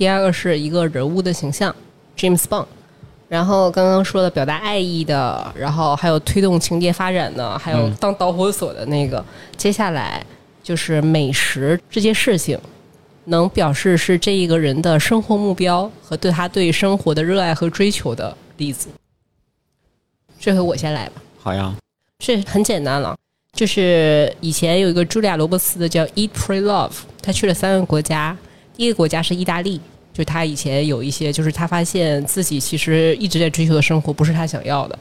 [0.00, 1.76] 第二个是一个人物的形象
[2.16, 2.64] ，James Bond，
[3.28, 9.22] 然后刚刚说的表达爱意的，然后还有推动情节发展的，还有嗯当导火索的那个，
[9.58, 10.24] 接下来
[10.62, 12.58] 就是美食这件事情，
[13.26, 18.88] 能表示是这一个人的生活目标和对他对生活的热爱和追求的例子。
[20.38, 21.20] 这回我先来吧。
[21.38, 21.76] 好呀，
[22.18, 23.14] 这很简单了，
[23.52, 26.88] 就是以前有一个茱莉亚·罗伯茨的叫《Eat, Pray, Love》，
[27.20, 28.34] 他去了三个国家，
[28.80, 29.78] 第一个国家是意大利，
[30.10, 34.98] 就他以前有一些，就是他发现自己其实一直在追求的生活不是他想要的，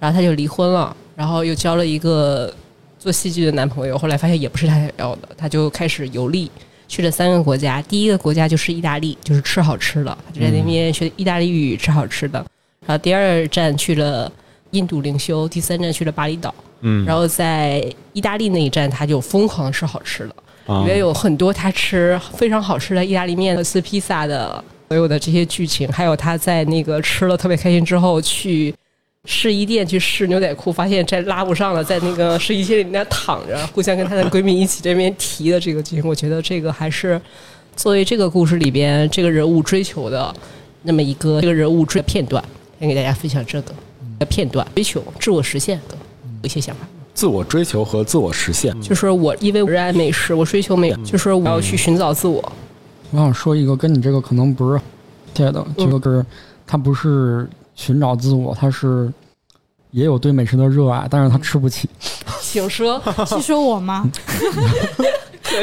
[0.00, 2.50] 然后他就离婚了，然后又交了一个
[2.98, 6.50] 做戏剧的男朋友，后来发现也不是他想要的，他就开始游历。
[6.88, 12.42] 去了三个国家，第一个国家就是意大利，就是吃好吃的，他就在那边学意大利语，吃好吃的。
[12.86, 14.32] 然后第二站去了
[14.70, 16.54] 印度灵修，第三站去了巴厘岛。
[16.80, 28.74] 嗯，然后在意大利那一站，他就疯狂吃好吃的，啊里面有很多他吃非常好吃的意大利面和吃披萨的所有的这些剧情，还有他在那个吃了特别开心之后去
[29.24, 37.20] 试衣店去试牛仔裤，发现这拉不上了，在那个试衣间里面躺着，互相跟她的闺蜜一起这边提的这个剧情，我觉得这个还是
[37.76, 40.34] 作为这个故事里边这个人物追求的
[40.82, 42.42] 那么一个这个人物追片段，
[42.78, 43.74] 先给大家分享这个
[44.26, 45.96] 片段，追求自我实现的
[46.42, 46.86] 一些想法。
[47.18, 52.40] 自我追求和自我实现，就是我因为我热爱美食，我追求美，就是我要去寻找自我。
[53.10, 54.80] 我想说一个跟你这个可能不是
[55.34, 56.24] 贴的，这个是
[56.64, 59.12] 他不是寻找自我，他是
[59.90, 61.90] 也有对美食的热爱，但是他吃不起，
[62.40, 64.08] 请说， 是说我吗？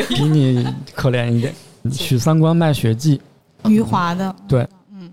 [0.09, 1.55] 比你可怜一点。
[1.89, 3.21] 许三观卖血记，
[3.63, 5.09] 余华的，对，嗯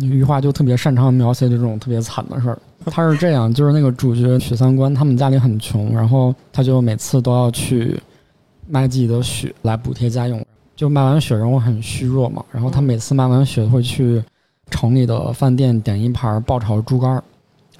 [0.00, 2.58] 余华就特别擅长描写这种特别惨的事儿。
[2.86, 8.00] 他是这样，就是那个主角许三观，他们家里很穷，然后他就每次都要去
[8.68, 10.44] 卖自己的血来补贴家用。
[10.74, 14.22] 就卖完血，人我很虚弱嘛，然后他每次卖完血会去
[14.70, 17.22] 城里的饭店点一盘爆炒猪肝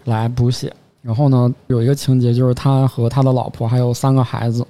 [0.04, 0.72] 来补血。
[1.00, 4.64] 然后呢，有一个情节就是他和他的老婆还有三个孩子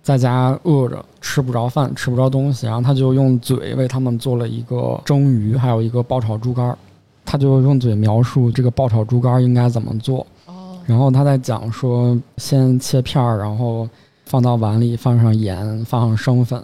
[0.00, 6.76] 在家饿着，吃不着饭，吃不着东西，然后他就用嘴为他们做了一个蒸鱼，还有一个爆炒猪肝。
[7.24, 13.88] 他就用嘴描述这个爆炒猪肝应该怎么做，哦，然后他在讲说，先切片儿，然后
[14.24, 16.62] 放到碗里，放上盐，放上生粉，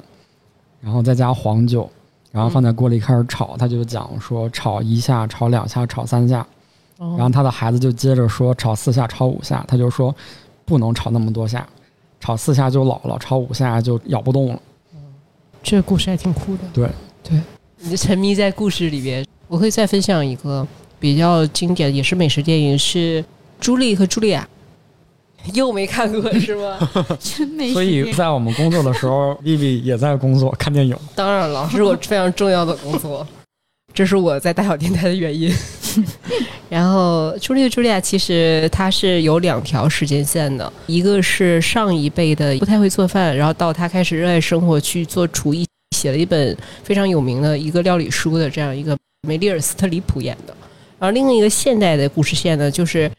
[0.80, 1.88] 然后再加黄酒，
[2.32, 3.56] 然后放在锅里开始炒。
[3.56, 6.46] 他就讲说，炒一下，炒两下，炒三下。
[6.98, 9.64] 然后他的孩子就接着说，炒四下，炒五下。
[9.68, 10.14] 他就说，
[10.64, 11.68] 不能炒那么多下，
[12.18, 14.60] 炒四下就老了，炒五下就咬不动了。
[15.62, 16.62] 这个故事还挺酷的。
[16.72, 16.88] 对
[17.22, 17.40] 对，
[17.78, 19.26] 你就沉迷在故事里边。
[19.48, 20.66] 我可以再分享一个
[20.98, 23.22] 比较经典，也是美食电影，是
[23.60, 24.46] 《朱莉和茱莉亚》。
[25.54, 26.76] 又没看过是吗？
[27.20, 30.96] 真没所以在我们工作的时候， Vivi 也在工作看电影。
[31.14, 33.24] 当然了，这是我非常重要的工作，
[33.94, 35.54] 这是我在大小电台的原因。
[36.68, 45.64] 然后，《朱莉和茱莉亚》其实它是有两条时间线的，一个是上一辈的不太会做饭，然后到她开始热爱生活去做厨艺，
[45.96, 50.56] 写了一本非常有名的一个料理书的这样一个梅丽尔·斯特里普演的。
[50.98, 53.10] 然后另一个现代的故事线呢，就是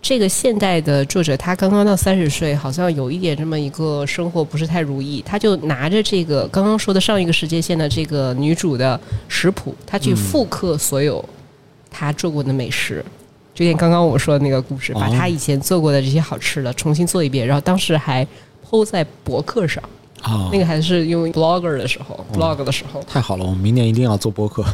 [0.00, 11.24] 这个现代的作者，他刚刚到三十岁，好像有一点这么一个生活不是太如意，他就拿着这个刚刚说的上一个时间线的这个女主的食谱，他去复刻所有
[11.90, 13.04] 他做过的美食。
[13.52, 18.24] 就像刚刚我说的那个故事，把他以前做过的这些好吃的重新做一遍，然后当时还
[18.64, 19.82] PO 在博客上，
[20.22, 24.64] 啊那，个还是用 blogger 的时候，blog 的时候，太好了，我们明年一定要做播客。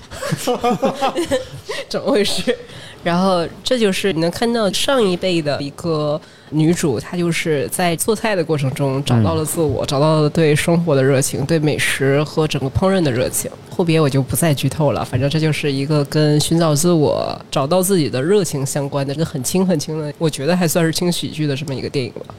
[1.88, 2.56] 怎么回事？
[3.02, 13.50] 然后这就是你能看到上一辈的一个女主，她就是在做菜的过程中找到了自我，找到了对生活的热情，对美食和整个烹饪的热情。
[13.68, 22.34] 后边我就不再剧透了，反正这就是一个跟寻找自我、找到自己的热情相关的，这个很轻很轻的，我觉得还算是轻喜剧的这么一个电影吧。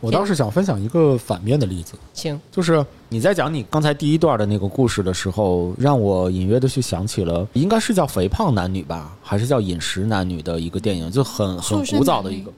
[0.00, 12.52] 我倒是想分享一个反面的例子，行，就是你在讲你刚才第一段的那个故事的时候，让我隐约的去想起了，应该是叫《肥胖男女》吧，还是叫《饮食男女》的一个电影，就很很古早的一个，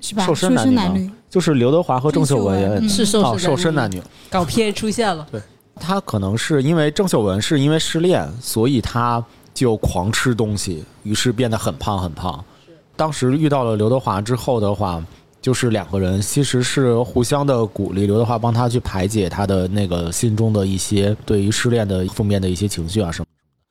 [0.00, 0.24] 是吧？
[0.24, 4.02] 瘦身男女吗男女，就是刘德华和郑秀文演的郑秀文嗯是瘦瘦身男女。
[4.30, 5.40] 港片出现了，对
[5.76, 12.42] 他可能是因为郑秀文是因为失恋，所以他就狂吃东西，于是变得很胖很胖。
[12.96, 15.02] 当时遇到了刘德华之后的话，
[15.40, 23.26] 就是两个人其实是互相的鼓励，刘德华帮他去排解他的那个心中的一些对于失恋的负面的一些情绪啊什么。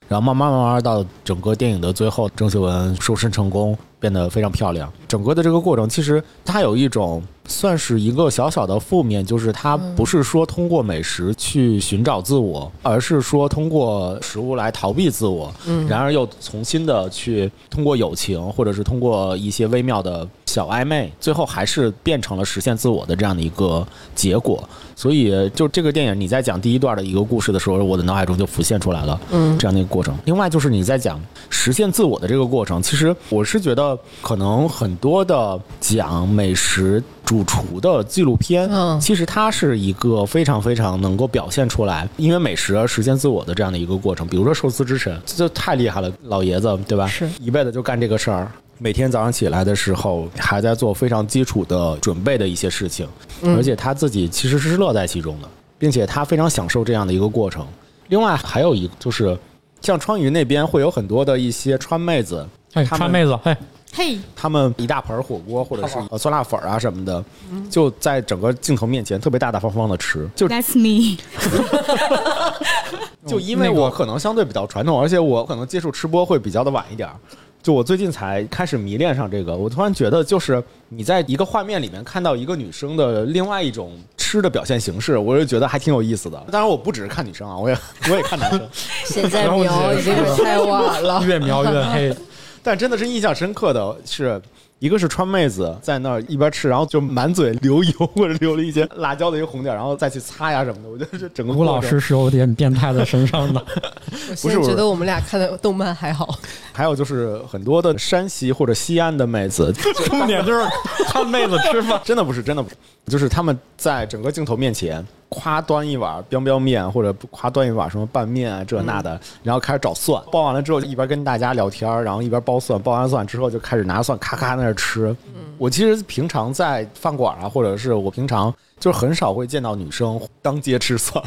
[0.09, 4.91] 然后慢慢慢慢到整个电影的最后，郑秀文瘦身成功，变得非常漂亮。
[5.07, 24.67] 整个的这个过程，其实它有一种算是一个小小的负面，就是它不是说通过美食去寻找自我，而是说通过食物来逃避自我，嗯然而又重新的去通过友情，或者是通过一些微妙的小暧昧，最后还是变成了实现自我的这样的一个结果。
[24.99, 30.13] 所以，就这个电影，你在讲第一段的一个故事的时候，我的脑海中就浮现出来了嗯这样的一个过程。
[30.25, 31.17] 另外，就是你在讲
[31.49, 44.27] 实现自我的这个过程，其实我是觉得，可能很多的讲美食主厨的纪录片，嗯其实它是一个非常非常能够表现出来，因为美食而实现自我的这样的一个过程。
[44.27, 47.07] 比如说寿司之神，这就太厉害了，老爷子对吧？
[47.07, 48.51] 是一辈子就干这个事儿。
[48.81, 53.07] 每天早上起来的时候，还在做非常基础的准备的一些事情，
[53.41, 57.67] 嗯而且他自己其实是乐在其中的，并且他非常享受这样的一个过程。
[58.07, 59.37] 另外还有一个就是，
[59.81, 63.57] 像川渝那边会有很多的一些川妹子，哎，川妹子，嘿，
[63.93, 67.23] 嘿，他们一大盆火锅或者是呃酸辣粉啊什么的，
[67.69, 71.17] 就在整个镜头面前特别大大方方的吃，就 That's me。
[73.27, 77.15] 就因为我可能相对比较传统，而且我可能接触吃播会比较的晚一点儿。
[77.61, 86.37] 就我最近才开始迷恋上这个，我突然觉得，就是你在一个画面里面看到一个女生的另外一种吃的表现形式，我就觉得还挺有意思的。
[86.51, 87.77] 当然，我不只是看女生啊，我也
[88.09, 88.61] 我也看男生，
[89.05, 91.21] 现在瞄已经是太晚了。
[91.27, 92.15] 越描越黑。
[92.63, 94.41] 但真的是印象深刻的是。
[94.79, 100.89] 一个是川妹子在那儿一边吃，然后就满嘴流油或者流了一些辣椒的一个红点儿，然后再去擦呀什么的。
[100.89, 103.63] 我觉得这整个吴老师是有点变态在身上的，
[104.43, 106.33] 我现在觉得我们俩看的动漫还好。
[106.71, 109.73] 还有就是很多的山西或者西安的妹子，
[110.05, 110.65] 重点就是
[111.07, 111.99] 看妹子吃饭。
[112.05, 112.75] 真的不是，真的不是，
[113.07, 125.15] 就是他们在整个镜头面前，夸端一碗 biang biang 面，或者夸端一碗什么拌面啊这那的，然后开始找蒜，包完了之后一边跟大家聊天，然后一边剥蒜，剥完蒜之后就开始拿蒜咔咔在那儿吃。
[125.57, 131.21] 我其实平常在饭馆啊，或者是我平常就是很少会见到女生当街吃蒜。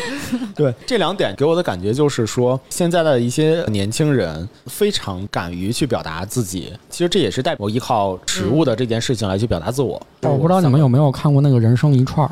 [0.54, 10.00] 对这两点给我的感觉就是说，现在的一些年轻人非常敢于去表达自己，其实这也是代表依靠食物的这件事情来去表达自我。
[10.20, 12.30] 我不知道你们有没有看过那个《人生一串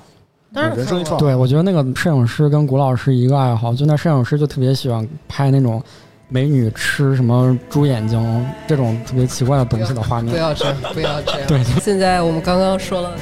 [0.61, 0.67] 儿》？
[0.69, 5.83] 当然人生一串对，我觉得那个摄影师跟古老师一个爱好，就那摄影师就特别喜欢拍那种
[6.29, 10.33] 美女吃什么猪眼睛这种特别奇怪的东西的画面。
[10.33, 11.47] 不要这样，不要这样。
[11.49, 13.13] 对，现在我们刚刚说了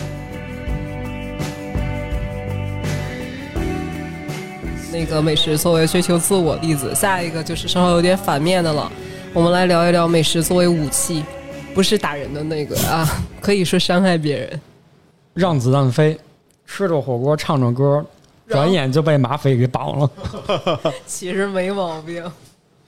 [4.92, 8.90] 那个美食作为追求自我例子，下一个就是稍微有点反面的了。
[9.32, 11.24] 我们来聊一聊美食作为武器，
[11.74, 13.04] 不是打人的那个啊，
[13.40, 14.60] 可以说伤害别人。
[15.34, 16.16] 让子弹飞，
[16.66, 18.05] 吃着火锅唱着歌，
[18.48, 20.11] 转眼就被马匪给绑了。
[21.07, 22.24] 其实没毛病。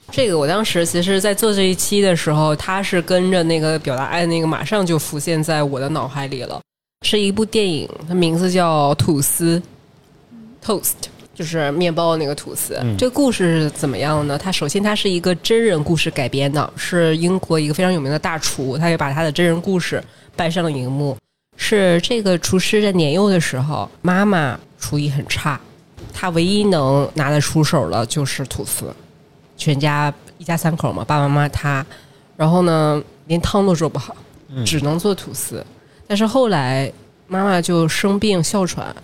[0.09, 6.61] 这个我当时其实，在做这一期的时候，他是跟着那个表达爱的那个，马上就浮现在我的脑海里了。
[7.05, 9.61] 是一部电影，它名字叫《吐司》
[10.65, 10.93] （Toast），
[11.35, 12.79] 就是面包的那个吐司。
[12.81, 14.37] 嗯这个故事是怎么样呢？
[14.37, 20.01] 它首先它是一个真人故事改编的，是英国一个非常有名的大厨，他也把他的真人故事
[20.35, 21.15] 搬上了荧幕。
[21.57, 25.59] 是这个厨师在年幼的时候，妈妈厨艺很差，
[26.13, 28.85] 他唯一能拿得出手的就是吐司。
[29.57, 31.85] 全家一家三口嘛，爸爸妈妈他，
[32.35, 34.15] 然后呢，连汤都做不好，
[34.49, 35.65] 嗯只能做吐司。
[36.05, 36.89] 但是后来
[37.27, 38.95] 妈妈就生病哮喘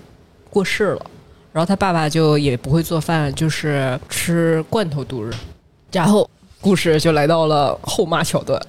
[0.51, 1.05] 过世了，
[1.51, 5.31] 然后他爸爸就也不会做饭，就是吃罐头度日。
[5.91, 6.29] 然后
[6.61, 8.61] 故事就来到了后妈桥段。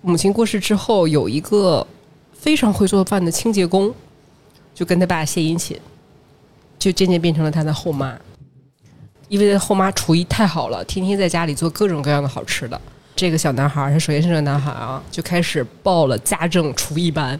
[0.00, 1.86] 母亲过世之后，有一个
[2.38, 3.92] 非常会做饭的清洁工，
[4.74, 5.78] 就跟他爸献殷勤，
[6.78, 8.16] 就渐渐变成了他的后妈。
[9.28, 12.80] 因为后妈厨艺太好了，天天在家里做各种各样的好吃的。
[13.14, 17.38] 这个小男孩，他首先是个男孩啊，就开始报了家政厨艺班，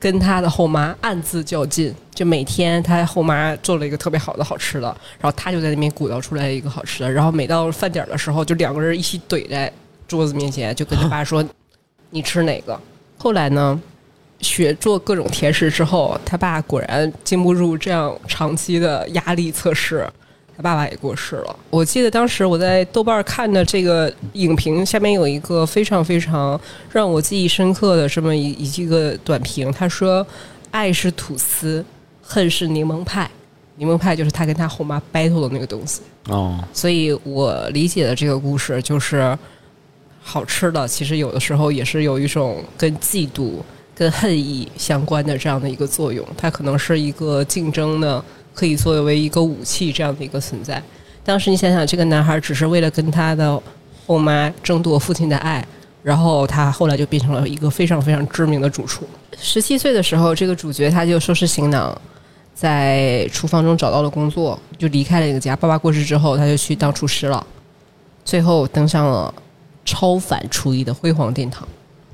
[0.00, 1.94] 跟他的后妈暗自较劲。
[2.12, 4.88] 就每天他后妈做了一个特别好的好吃的，
[5.20, 7.12] 然后他就在那边鼓捣出来一个好吃的。
[7.12, 9.70] 然后每到饭点的时候，就两个人一起怼在
[10.08, 11.44] 桌子面前，就跟他爸说
[12.10, 12.80] ：“你吃哪个？”
[13.18, 13.78] 后来呢，
[14.40, 20.08] 学做各种甜食之后，他爸果然经不住这样长期的压力测试。
[20.56, 21.54] 他爸爸也过世了。
[21.68, 26.58] 我记得当时我在豆瓣看的这个影评下面有一个非常非常
[26.90, 30.26] 让我记忆深刻的这么一一个短评，他说
[30.72, 31.84] ：“爱是吐司，
[32.22, 33.30] 恨是柠檬派。
[33.74, 36.00] 柠檬派就是他跟他后妈 battle 的那个东西。
[36.28, 39.36] 哦，所以我理解的这个故事就是，
[40.22, 43.58] 好吃的其实有的时候也是有一种跟嫉妒、
[43.96, 46.24] 跟恨意相关的这样的一个作用。
[46.36, 48.22] 它可能是一个竞争的，
[48.54, 50.80] 可以作为一个武器这样的一个存在。
[51.24, 53.60] 当时你想想，这个男孩只是为了跟他的
[54.06, 55.66] 后妈争夺父亲的爱，
[56.02, 59.04] 然后他后来就变成了一个非常非常知名的主厨。
[59.36, 62.00] 十七岁的时候，这个主角他就收拾行囊，
[62.54, 65.56] 在厨房中找到了工作，就离开了这个家。
[65.56, 67.44] 爸爸过世之后，他就去当厨师了，
[68.24, 69.34] 最后登上了
[69.84, 71.66] 超凡厨艺的辉煌殿堂。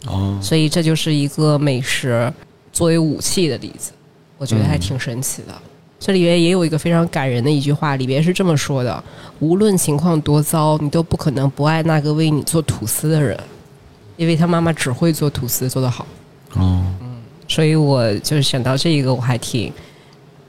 [0.06, 2.32] 哦，所以这就是一个美食
[2.72, 3.92] 作为武器的例子，
[4.38, 5.54] 我觉得还挺神奇的。
[5.98, 9.04] 这里边也有一个非常感人的一句话，里边是这么说的：
[9.38, 13.38] 无论情况多糟，你都不可能不爱那个为你做吐司的人，
[14.16, 16.04] 因为他妈妈只会做吐司，做得好。
[16.54, 19.72] 哦，嗯所以我就是想到这一个，我还挺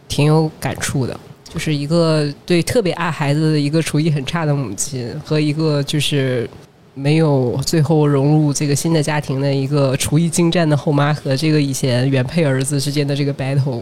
[0.07, 1.19] 挺有感触的。
[1.53, 6.49] 就是一个对特别爱孩子的一个厨艺很差的母亲，和一个就是
[6.93, 13.81] 没有最后融入这个新的家庭的一个厨艺精湛的后妈和这个以前原配儿子之间的这个 battle，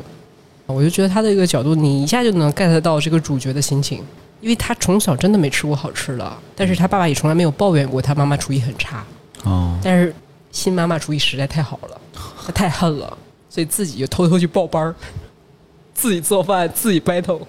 [0.66, 4.01] 我就觉得他的一个角度，你一下就能 get 到这个主角的心情，
[4.39, 9.05] 因为他从小真的没吃过好吃的，但是他爸爸也从来没有抱怨过他妈妈厨艺很差。
[9.43, 10.14] 哦，但是
[10.51, 12.01] 新妈妈厨艺实在太好了，
[12.45, 13.18] 她太恨了，
[13.49, 14.95] 所以自己就偷偷去报班儿，
[15.93, 17.41] 自己做饭，自己 battle，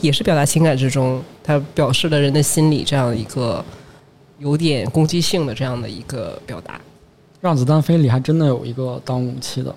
[0.00, 3.64] 也是表达情感之中，他表示了人的心理这样一个
[4.38, 6.80] 有点攻击性的这样的一个表达。
[7.40, 9.74] 让子弹飞里还真的有一个当武器的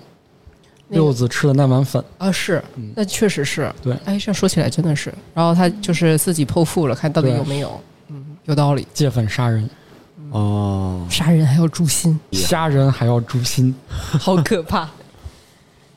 [0.88, 3.92] 那个柚子吃的那碗粉，啊，是嗯，那确实是，对。
[4.04, 9.68] 哎，这样说起来真的是，然后他就是自己剖腹了，看到底有没有，嗯，有道理，借粉杀人，
[10.30, 12.18] 哦，杀人还要诛心。
[12.30, 13.74] 杀人还要诛心。
[13.88, 14.88] 好可怕。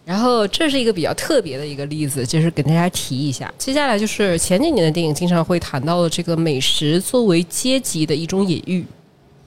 [0.10, 3.54] 然后这是一个比较特别的一个例子，就是给大家提一下。
[3.60, 8.84] 接下来就是前几年的电影经常会谈到的这个美食作为阶级的一种隐喻，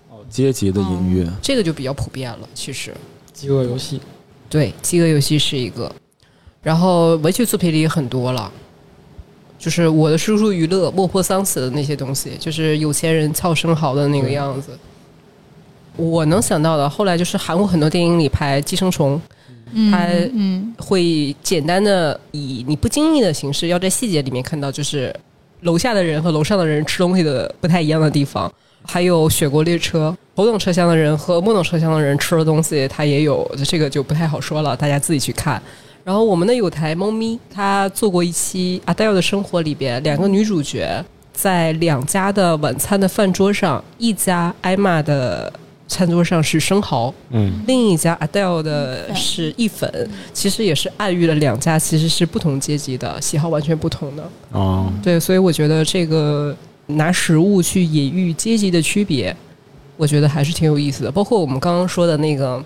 [0.08, 2.48] 哦阶级的隐喻，这个就比较普遍了。
[2.54, 2.94] 其实，
[3.32, 4.00] 饥饿游戏，
[4.48, 5.92] 对《饥饿游戏》是一个，
[6.62, 8.48] 然后文学作品里也很多了，
[9.58, 14.78] 就是我的叔叔娱乐、莫泊桑死的那些东西，就是有钱人撬生蚝的那个样子。
[15.96, 19.20] 我能想到的，后来就是韩国很多电影里拍寄生虫，
[19.90, 25.14] 他嗯会简单的以你不经意的形式，要在细节里面看到，就是
[25.62, 28.52] 楼下的人和楼上的人吃东西的不太一样的地方。
[28.84, 35.62] 还有雪国列车，头等车厢的人和末等车厢的人吃的东西，它也有，这个就不太好说了，大家自己去看。
[36.02, 41.00] 然后我们的有台猫咪，它做过一期《阿黛尔的生活》里边，两个女主角
[41.32, 45.52] 在两家的晚餐的饭桌上，一家艾玛的
[45.92, 54.30] 餐桌上是生蚝，嗯，另一家 Adele 的是意粉，其实也是暗喻了两家其实是不同阶级的，喜好完全不同的。
[54.52, 59.36] 哦，对，所以我觉得这个拿食物去隐喻阶级的区别，
[59.98, 61.12] 我觉得还是挺有意思的。
[61.12, 62.64] 包括我们刚刚说的那个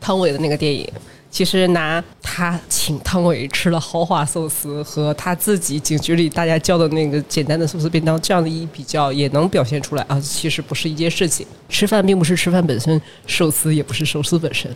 [0.00, 0.86] 汤唯的那个电影。
[1.32, 11.46] 其实拿他请汤唯吃了豪华寿司和他自己警局里大家叫的那个简单的寿司便当这样的一比较，也能表现出来啊，其实不是一件事情。
[11.70, 14.70] 吃饭并不是吃饭本身，寿司也不是寿司本身。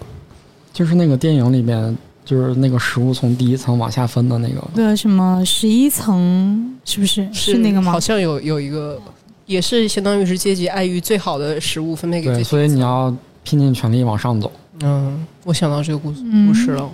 [0.73, 1.95] 就是那个电影里面，
[2.25, 8.01] 就是那个食物从第一层往下分的那个，对什么十一层是不是是那个吗好？
[8.01, 8.99] 像有有一个，
[9.45, 14.51] 也是相当于是阶级爱欲最好的食物分配给对，最所以你要拼尽全力往上走。
[14.81, 16.89] 嗯，我想到这个故故事了。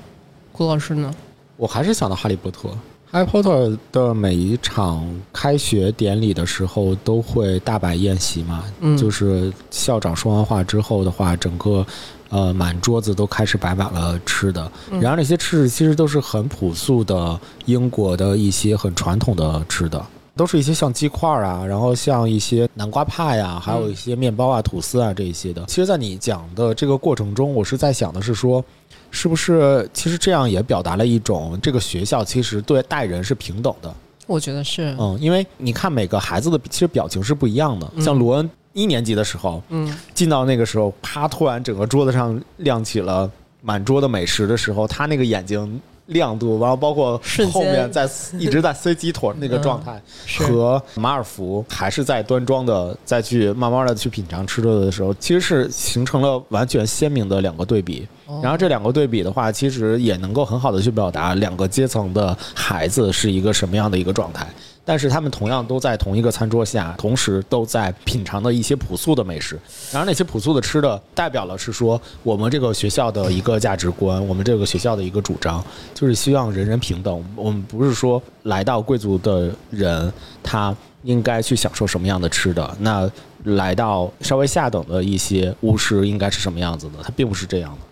[0.53, 1.13] 郭老师呢？
[1.57, 2.69] 我还是想到哈利波特。
[3.11, 11.85] 哈利波特的每一场开学典礼的时候都会大摆宴席嘛，嗯，就是校长说完话之后的话，整个
[12.31, 20.03] 呃满桌子都开始摆满了吃的，嗯然后那些吃的其实都是很朴素的英国的一些很传统的吃的。
[20.35, 25.65] 都是一些像鸡块啊，然后像一些南瓜派呀、还有一些面包啊、吐司啊这一些的。
[25.67, 28.65] 其实，在你讲的这个过程中，我是在想的是说，
[29.11, 33.95] 是不是其实这样也表达了一种这个学校其实对待人是平等的。
[34.27, 37.91] 我觉得是，嗯，因为你看每个孩子的其实表情是不一样的。
[37.97, 43.31] 嗯像罗恩一年级的时候，嗯进到那个时候，啪，突然整个桌子上亮起了
[43.61, 47.21] 满桌的美食的时候，他那个眼睛亮度，然后包括
[47.53, 58.07] 后面在一直在塞鸡腿那个状态，是和马尔福还是在端庄的再去慢慢的去品尝吃着的时候，其实是形成了完全鲜明的两个对比。
[58.27, 64.47] 哦然后这两个对比的话，其实也能够很好的去表达两个阶层的孩子是一个什么样的一个状态。
[64.85, 69.59] 但是他们同样都在同一个餐桌下，同时都在品尝的一些朴素的美食。
[69.93, 75.65] 然后那些朴素的吃的，代表了是说我们这个学校的一个价值观，我们这个学校的一个主张，
[75.95, 77.25] 就是希望人人平等。
[77.37, 80.13] 我们不是说来到贵族的人，
[80.43, 83.11] 他应该去享受什么样的吃的，那
[83.45, 87.92] 来到稍微下等的一些巫师应该是什么样子的，他并不是这样的。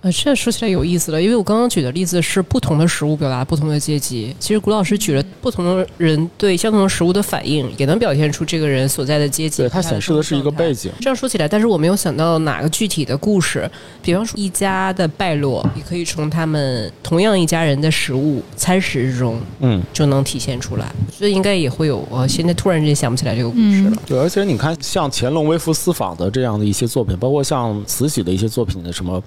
[0.00, 4.32] 呃，这说起来有意思了，因为我刚刚举的例子是不同的食物表达不同的阶级。
[4.38, 9.62] 其实古老师举了不同的人对相同的食物的反应，也能表现出这个人所在的阶级。
[9.62, 10.92] 对，它显示的是一个背景。
[11.00, 13.68] 这样说起来，但是我没有想到哪个具体的故事，
[14.00, 20.94] 比方说一家的败落，也可以从他们同样一家人的食物餐食中，嗯，就能体现出来。
[21.12, 22.06] 所以应该也会有。
[22.08, 23.96] 我现在突然之间想不起来这个故事了。
[24.06, 29.20] 对，而且你看，像乾隆微服私访的这样的一些作品，包括像慈禧的一些作品的什么。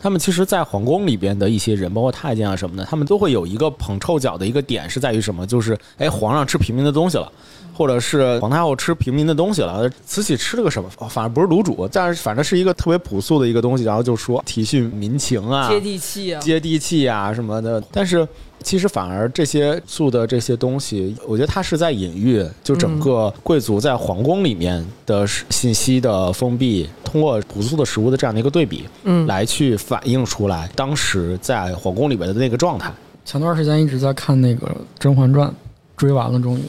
[0.00, 5.46] 他们其实，在皇宫里边的一些人，包括太监啊什么的，他们都会有一个捧臭脚的一个点，是在于什么？
[5.46, 7.32] 就是，哎，皇上吃平民的东西了，
[7.76, 9.88] 或者是皇太后吃平民的东西了。
[10.06, 10.88] 慈禧吃了个什么？
[11.08, 13.84] 反正不是卤煮，但是反正是一个特别朴素的一个东西。
[13.84, 17.82] 然后就说体恤民情啊，接地气啊，接地气啊什么的。
[17.92, 18.26] 但是。
[18.62, 32.92] 其实反而这些素的这些东西，我觉得它是在隐喻，就整个贵族在皇宫里面的信息的封闭，通过朴素的食物的这样的一个对比，嗯，来去反映出来当时在皇宫里面的那个状态。
[33.24, 34.66] 前段时间一直在看那个
[34.98, 35.48] 《甄嬛传》，
[35.96, 36.62] 追完了终于，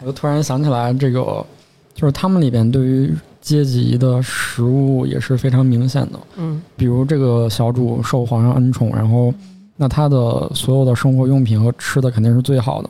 [0.00, 1.44] 我就突然想起来，这个
[1.94, 9.32] 就是他们里边对于阶级的食物也是非常明显的，嗯，比如这个小主受皇上恩宠，然后。
[9.78, 12.88] 那他的所有的生活用品和吃的肯定是最好的，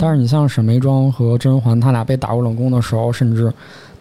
[0.00, 3.52] 但是你像沈眉庄和甄嬛，他俩被打入冷宫的时候，甚至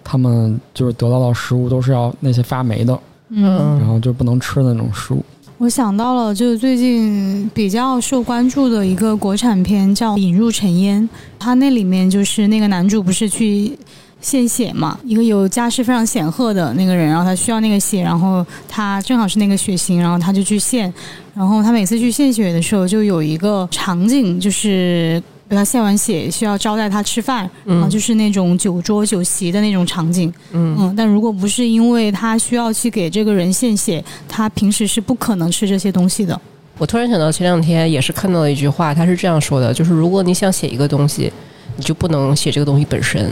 [0.02, 2.98] 他们就是得到的食物都是要那些发霉的，
[3.32, 5.22] 嗯，然后就不能吃的那种食物。
[5.62, 11.04] 我想到了，就是最近比较受关注的一个国产片叫《引入尘烟》，
[11.38, 13.78] 它那里面就是那个男主不是去。
[14.20, 20.94] 献血嘛，一个有家世非常显赫的那个人，然后他需要那个血，然后他正好是那个血型，然后他就去献。
[21.34, 25.20] 然后他每次去献血的时候，就有一个场景，就是
[25.52, 30.34] 给他献完血，需要招待他吃饭，然后就是那种酒桌酒席的那种场景。
[30.54, 36.40] 嗯嗯，但如果不是因为他需要去给这个人献血，他平时是不可能吃这些东西的。
[36.78, 41.30] 我突然想到前两天也是看到了一句话，他是这样说的，就是如果你想写一个东西，
[41.76, 43.30] 你就不能写这个东西本身。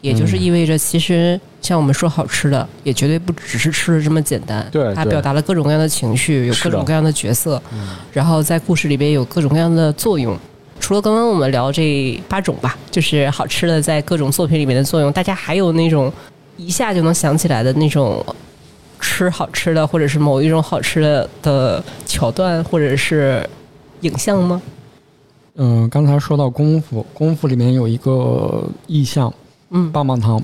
[0.00, 4.66] 也就是意味着，其实像我们说好吃的，也绝对不只是吃的这么简单。
[4.72, 7.62] 对，它表达了各种各样的情绪，有各种各样的角色，
[8.10, 10.34] 然后在故事里边有各种各样的作用。
[10.80, 16.12] 除了刚刚我们聊这八种吧，就是好吃的在各种作品里面的作用，大家还有那种
[16.56, 18.24] 一下就能想起来的那种
[18.98, 23.48] 吃好吃的，或者是某一种好吃的的桥段，或者是
[24.00, 24.60] 影像吗？
[25.56, 29.32] 嗯，刚才说到功夫，功夫里面有一个意象。
[29.70, 30.42] 嗯，棒棒糖。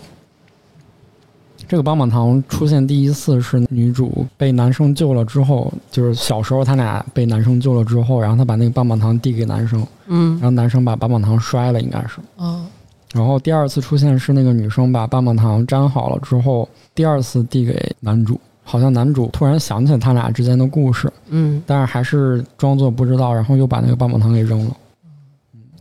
[1.69, 12.19] 这个棒棒糖出现第一次是女主被男生救了之后，就是小时候他俩被男生救了之后，然后他把那个棒棒糖递给男生，嗯，然后男生把棒棒糖摔了，应该是。
[12.37, 12.65] 哦。
[13.13, 24.77] 然后第二次出现是那个女生把棒棒糖粘好了之后，第二次递给男主，好像男主突然想起他俩之间的故事，嗯，但是还是装作不知道，然后又把那个棒棒糖给扔了。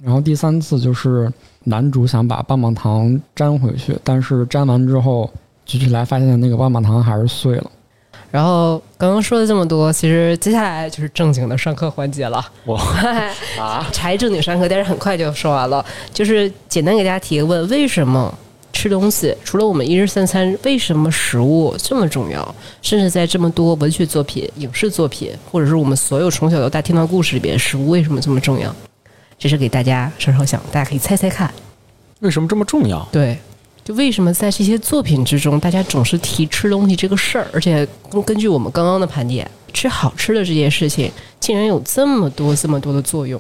[0.01, 1.31] 然后第三次就是。
[1.67, 5.27] 男主想把棒棒糖粘回去，但是粘完之后
[5.65, 7.71] 举起来发现那个棒棒糖还是碎了。
[8.31, 12.43] 然后刚刚说了这么多，其实接下来就是正经的上课环节了。
[12.65, 12.81] 哇
[13.57, 13.87] 啊！
[13.93, 15.85] 才正经上课，但是很快就说完了。
[16.13, 18.33] 就是简单给大家提个问：为什么
[18.73, 22.55] 吃东西除了我们一日三餐，为什么食物这么重要？
[22.81, 28.75] 甚至在这么多文学作品、影视作品，或者是我们所有从小到大听到故事里边，食物为什么这么重要？
[29.39, 31.53] 这是给大家稍稍想，大家可以猜猜看，
[32.19, 33.07] 为什么这么重要？
[33.13, 33.37] 对，
[33.85, 37.87] 就为什么在这些作品之中，大家总是提吃东西这个事儿，而且
[38.25, 43.39] 根据我们刚刚的盘点，吃好吃的这件事情，竟然有这么多这么多的作用，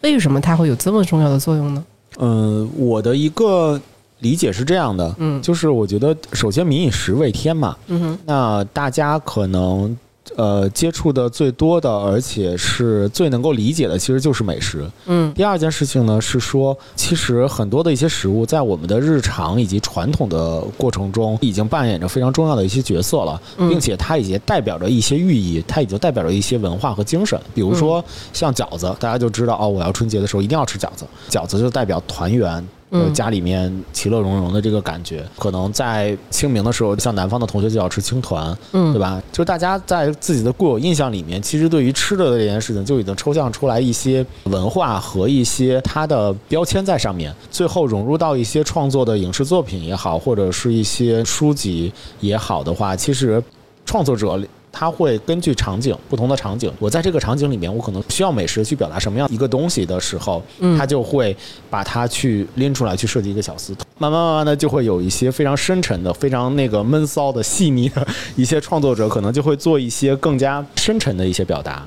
[0.00, 1.84] 为什么它会有这么重要的作用呢？
[2.18, 3.80] 嗯，我的一个
[4.18, 9.96] 理解是这样的，嗯，就是我觉得首先民以食为天嘛，嗯哼，那大家可能。
[10.36, 14.84] 呃，接触的最多的，而且是最能够理解的，其实就是美食。
[15.06, 27.38] 嗯，第二件事情呢，是说，其实很多的一些食物，在我们的日常以及传统的过程中，已经扮演着非常重要的一些角色了，并且它已经代表着一些寓意，它已经代表着一些文化和精神。
[27.54, 28.02] 比如说
[28.32, 32.66] 像饺子，大家就知道哦，我要春节的时候一定要吃饺子，饺子就代表团圆。
[32.94, 39.20] 呃，家里面其乐融融的这个感觉，可能在清明的时候，像南方的同学就要吃青团，嗯，对吧？
[39.32, 53.42] 就是大家在自己的固有印象里面，其实对于吃的这件事情就已经抽象出来一些文化和一些它的标签在上面，最后融入到一些创作的影视作品也好，或者是一些书籍也好的话，其实
[53.84, 54.40] 创作者。
[54.74, 60.42] 他会根据场景，不同的场景，我在这个场景里面，我可能需要美食去表达什么样一个东西的时候，
[60.76, 61.34] 他就会
[61.70, 68.04] 把它去拎出来，去设计一个小司慢慢慢慢的就会有一些非常深沉的、非常那个闷骚的、细腻的
[68.34, 71.86] 一些创作者，可能就会做一些更加深沉的一些表达。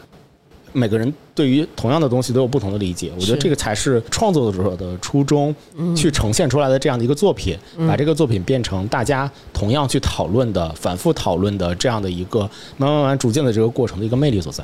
[0.77, 5.53] 每个人对于同样的东西都有不同的理解，我觉得这个才是创作者的初衷，
[5.95, 7.57] 去呈现出来的这样的一个作品，
[7.87, 12.41] 把这个作品变成大家同样去讨论的、反复讨论的这样的一个
[12.77, 14.63] 慢慢慢慢逐渐的这个过程的一个魅力所在。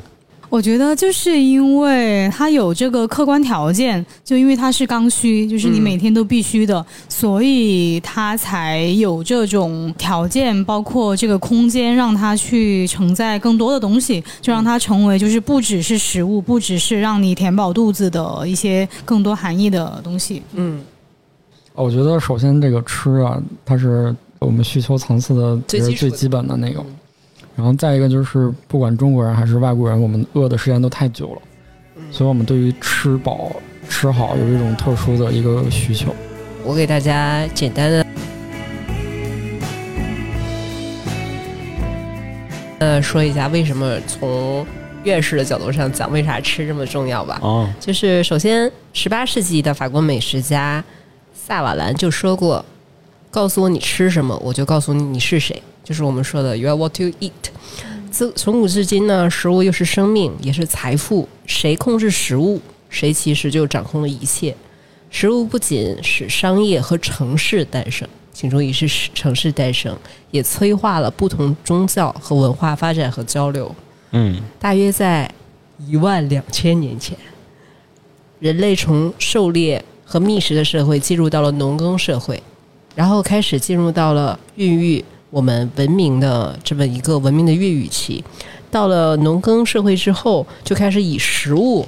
[0.54, 20.44] 我觉得就是因为它有这个客观条件，就因为它是刚需，就是你嗯每天都必须的，所以它才有这种条件，包括这个空间，让它去承载更多的东西，就让它成为就是不只是食物，不只是让你填饱肚子的一些更多含义的东西。
[20.54, 20.80] 嗯，
[21.74, 26.86] 我觉得首先这个吃啊，它是我们需求层次的最基本的那个嗯。
[27.56, 31.42] 然后再一个就是，不管中国人还是外国人，我们饿的时间都太久了，
[32.12, 33.52] 所以我们对于吃饱
[33.88, 36.14] 吃好有一种特殊的一个需求。
[36.64, 38.06] 我给大家简单的
[42.80, 44.66] 呃说一下为什么从
[45.04, 47.38] 院士的角度上讲，为啥吃这么重要吧。
[47.42, 50.84] 哦，就是首先，十八世纪的法国美食家
[51.34, 52.66] 萨瓦兰就说过
[53.30, 57.32] ：“告诉我你吃什么，我就告诉你你是谁。”就是我们说的 “You are what you eat”。
[58.10, 61.28] 自从古至今呢，食物又是生命，也是财富。
[61.46, 64.56] 谁控制食物，谁其实就掌控了一切。
[65.10, 69.98] 食物不仅使商业和城市诞生，请注意是城市诞生，
[70.32, 73.76] 也催化了不同宗教和文化发展和交流。
[74.12, 75.30] 嗯大约在
[75.88, 77.18] 一万两千年前，
[78.40, 82.42] 人类从狩猎和觅食的社会进入到了农耕社会，
[82.96, 85.04] 然后开始进入到了孕育
[85.34, 88.24] 我们文明的这么一个文明的孕育期。
[88.70, 91.84] 到了农耕社会之后，就开始以食物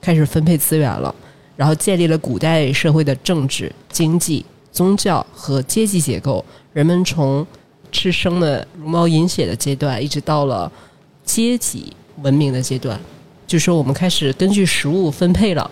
[0.00, 1.14] 开始分配资源了，
[1.54, 6.44] 然后建立了古代社会的政治、经济、宗教和阶级结构。
[6.72, 7.46] 人们从
[7.92, 10.70] 吃生的茹毛饮血的阶段，一直到了
[11.24, 12.98] 阶级文明的阶段，
[13.46, 15.70] 就是说我们开始根据食物分配了，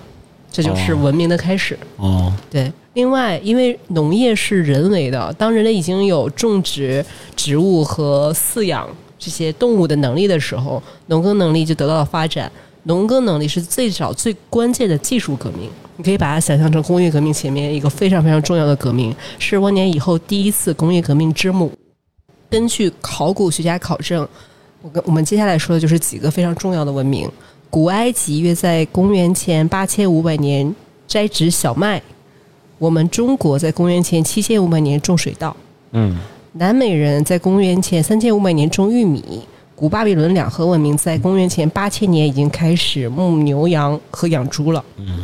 [0.53, 1.77] 这就是哦文明的开始。
[1.97, 8.87] 哦，对，另外，因为农业是人为的，当人类已经有种植植物和饲养
[9.19, 12.53] 这些动物的能力的时候，农耕能力就得到了发展。
[12.85, 21.71] 农耕能力是最早最关键的技术革命，你可以把它想象成工业革命前面一个非常非常重要的革命，是万年以后第一次工业革命之母。
[22.51, 24.29] 根据考古学家考证，
[24.83, 27.31] 我跟我们接下来说的就是几个非常重要的文明。
[27.73, 30.75] 古埃及约在公元前八千五百年
[31.09, 32.03] 摘植小麦，
[32.77, 35.57] 我们中国在公元前七千五百年种水稻，
[35.93, 36.18] 嗯
[36.53, 39.41] 南美人在公元前三千五百年种玉米，
[39.75, 44.85] 古巴比伦两河文明在公元前八千年已经开始牧牛羊和养猪了。
[44.99, 45.20] 嗯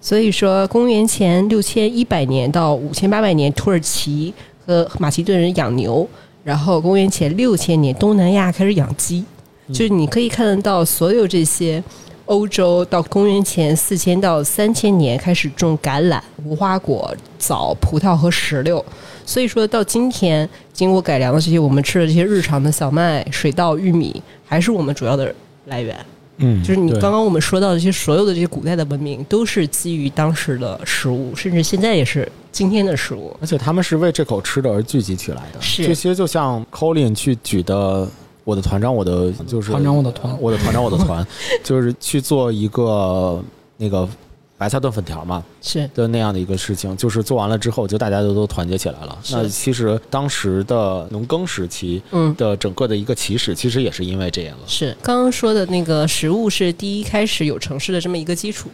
[0.00, 4.32] 所以说，公元前六千一百年到五千八百年，土耳其
[4.64, 6.08] 和马其顿人养牛，
[6.44, 9.24] 然后公元前六千年，东南亚开始养鸡。
[9.72, 11.82] 就是你可以看得到，所有这些
[12.26, 18.84] 欧洲到公元前四千到三千年开始种橄榄、无花果、枣、葡萄和石榴。
[19.24, 25.34] 所以说到今天，经过改良的这些我们吃的这些日常的小麦、水稻、玉米，还是我们主要的
[25.66, 25.96] 来源。
[26.40, 33.36] 嗯，就是你刚刚我们说到的这些所有的这些古代的文明，都是基于当时的食物，甚至现在也是今天的食物。
[33.40, 35.60] 而且他们是为这口吃的而聚集起来的。
[35.60, 38.08] 是这些就像 Colin 去举的
[38.48, 41.26] “我的团长，我的就是团长我的团我的团长，我的团
[41.62, 43.44] ”，就是去做一个
[43.76, 44.08] 那个
[44.56, 49.18] 白菜炖粉条嘛 是的那样的一个事情，就是做完了之后，就大家都都团结起来了。
[49.32, 54.64] 那其实当时的农耕时期嗯，的整个的一个起始，其实也是因为这样了。
[54.66, 58.70] 是刚刚说的那个食物是第一开始有城市的这么一个基础，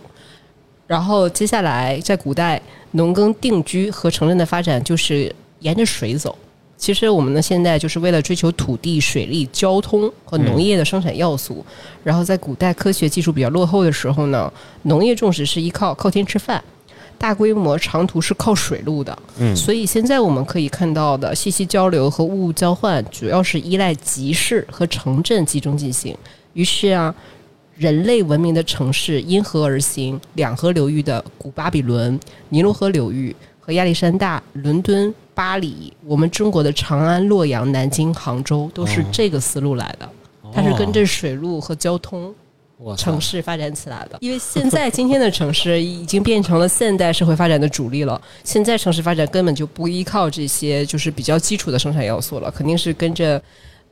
[0.87, 2.63] 然后接下来在古代
[2.93, 6.39] 农耕定居和城镇的发展就是沿着水走。
[6.77, 11.65] 其实我们呢现在就是为了追求土地、水利、交通和农业的生产要素。
[12.03, 14.53] 然后在古代科学技术比较落后的时候呢，
[14.83, 16.63] 农业种植是依靠靠天吃饭，
[17.17, 19.17] 大规模长途是靠水路的。
[19.39, 26.15] 嗯所以现在我们可以看到的信息交流和物物交换，主要是依赖集市和城镇集中进行。
[26.53, 27.15] 于是啊，
[27.77, 32.19] 人类文明的城市因河而兴，两河流域的古巴比伦、
[32.51, 40.09] 尼罗河流域和亚历山大、伦敦、巴黎，我们中国的长安、洛阳、南京、杭州，都是哦这个思路来的。
[40.53, 42.33] 它是跟着水路和交通
[42.97, 44.19] 城市发展起来的。
[44.21, 48.21] 因为现在今天的城市已经变成了现代社会发展的主力了。
[48.45, 53.43] 现在城市发展根本就不依靠这些就是比较基础的生产要素了，肯定是跟着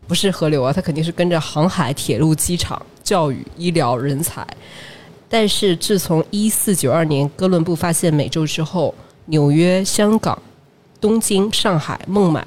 [0.07, 4.47] 不是河流啊，它肯定是跟着航海、铁路、机场、教育、医疗、人才。
[5.29, 8.95] 但是自从一四九二年哥伦布发现美洲之后，
[9.27, 10.41] 纽约、香港、
[11.03, 12.47] 东京、上海、孟买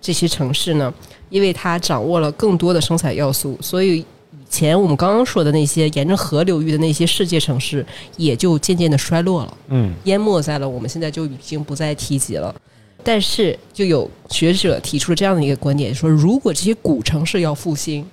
[0.00, 0.94] 这些城市呢，
[1.30, 4.04] 因为它掌握了更多的生产要素，所以以
[4.48, 7.84] 前我们刚刚说的那些沿着河流域的那些世界城市，
[8.16, 9.56] 也就渐渐的衰落了。
[9.68, 12.54] 嗯淹没在了我们现在就已经不再提及了。
[13.02, 18.04] 但是，就有学者提出了这样的一个观点，说如果这些古城市要复兴，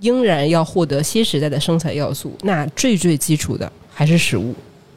[0.00, 4.54] 仍然要获得新时代的生产要素，那最最基础的还是食物，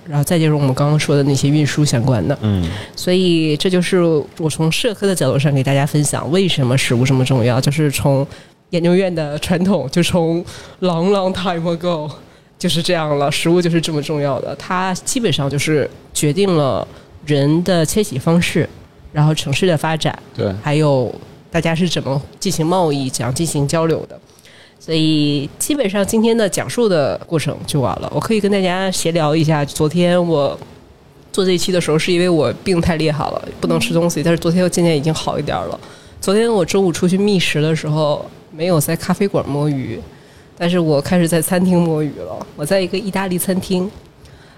[0.10, 2.36] 然后再就是我们刚刚说的那些运输相关的。
[2.42, 4.02] 嗯所以这就是
[4.40, 8.26] 我从社科的角度上给大家分享为什么食物这么重要，就是从
[8.72, 10.44] 研究院的传统，就从
[10.82, 12.10] long long time ago
[12.58, 16.88] 就是这样了，食物就是这么重要的，它基本上就是决定了
[17.26, 18.68] 人的迁徙方式，
[19.14, 21.14] 然后城市的发展，对，还有
[21.52, 24.20] 大家是怎么进行贸易、怎样进行交流的。
[24.80, 28.12] 所以基本上今天的讲述的过程就完了。
[28.16, 30.58] 我可以跟大家闲聊一下，昨天我
[31.32, 35.80] 做这一期的时候，是因为我病太厉害了，不能吃东西，但是昨天又渐渐已经好一点了。
[36.22, 40.00] 昨天我中午出去觅食的时候，没有在咖啡馆摸鱼，
[40.58, 42.48] 但是我开始在餐厅摸鱼了。
[42.56, 43.90] 我在一个意大利餐厅，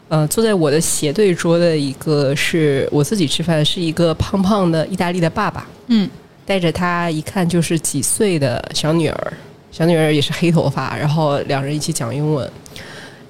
[0.07, 6.09] 呃，坐在我的斜对桌的一个是我自己吃饭，是一个胖胖的意大利的爸爸，嗯，
[6.45, 9.33] 带着他一看就是几岁的小女儿，
[9.71, 12.51] 小女儿也是黑头发，然后两人一起讲英文。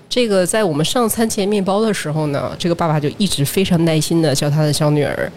[0.09, 5.31] 这个在我们上餐前面包的时候呢，这个爸爸就一直非常耐心的教他的小女儿，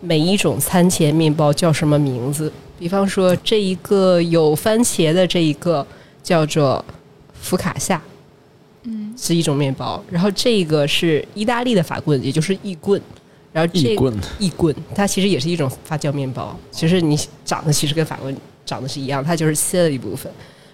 [0.00, 2.52] 每一种餐前面包叫什么名字。
[2.78, 5.86] 比方说，这一个有番茄的这一个
[6.22, 6.84] 叫做
[7.40, 8.00] 福卡夏，
[8.82, 10.02] 嗯，是一种面包。
[10.10, 13.00] 然后这个是意大利的法棍，也就是意棍。
[13.50, 16.54] 然后这个异棍，意棍，它其实也是一种发酵面包。
[16.70, 18.36] 其实你长得其实跟法棍
[18.68, 20.30] 长得是一样，它就是切了一部分。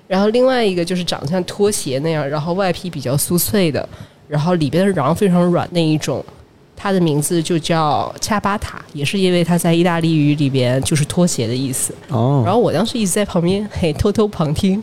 [0.07, 3.88] 然后另外一个就是长得像拖鞋那样，然后外皮比较酥脆的，
[4.28, 6.22] 然后里边的瓤非常软那一种。
[6.76, 11.95] 它的名字就叫恰巴塔，也是因为它在意大利语里边就是拖鞋的意思。
[12.09, 14.82] 哦，然后我当时一直在旁边嘿 偷偷旁听，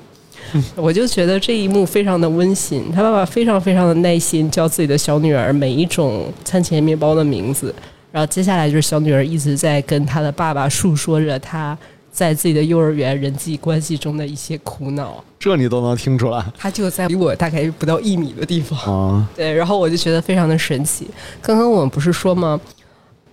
[0.75, 2.91] 我就觉得这一幕非常的温馨。
[2.91, 7.75] 他爸爸非常非常的耐心教自己的小女儿每一种餐前面包的名字，
[8.11, 11.77] 然后接下来就是小女儿一直在跟她的爸爸诉说着她
[12.11, 15.23] 在自己的幼儿园人际关系中的一些苦恼。
[15.39, 19.27] 这你都能听出来他就在离我大概不到一米的地方，啊？
[19.35, 21.07] 对，然后我就觉得非常的神奇。
[21.41, 22.59] 刚刚我们不是说吗？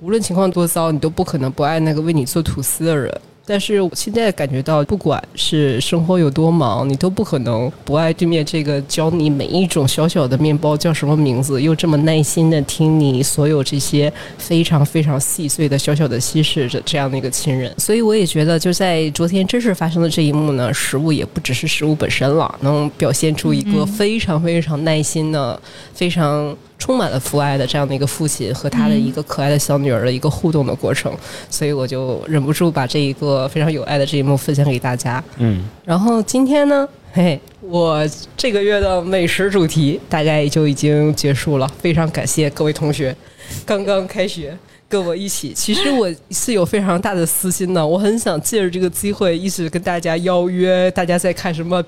[0.00, 3.20] 无论情况多糟，你都不可能不爱那个为你做吐司的人。
[3.48, 17.72] 但是我现在感觉到，不管是生活有多忙，你都不可能不爱对面这个教你每一种小小的面包叫什么名字，又这么耐心的听你所有这些非常非常细碎的小小的心事的这样的一个亲人。
[17.78, 25.58] 所以我也觉得，就在昨天真实发生的这一幕呢，食物也不只是食物本身了，能表现出一个非常非常耐心的、
[25.94, 31.12] 非常充满了父爱的这样的一个父亲和他的一个可爱的小女儿的一个互动的过程，
[31.50, 35.22] 所以我就忍不住把这一个非常有爱的这一幕分享给大家。
[35.36, 43.14] 嗯，然后今天呢，嘿，我这个月的美食主题大概就已经结束了，非常感谢各位同学，
[43.66, 44.56] 刚刚开学。
[44.90, 51.84] 跟我一起，其实我是有非常大的私心的，我很想借着这个机会，一直跟大家邀约，大家在看什么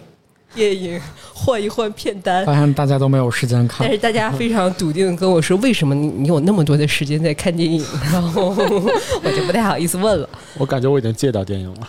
[0.54, 1.00] 电影，
[1.34, 2.44] 换一换片单。
[2.44, 3.90] 发现大家都没有时间看但。
[3.90, 7.84] 是大家非常笃定的跟我说，为什么你你有那么多的时间在看电影？
[8.12, 8.48] 然后
[9.22, 10.28] 我就不太好意思问了，
[10.58, 11.88] 我感觉我已经戒掉电影了，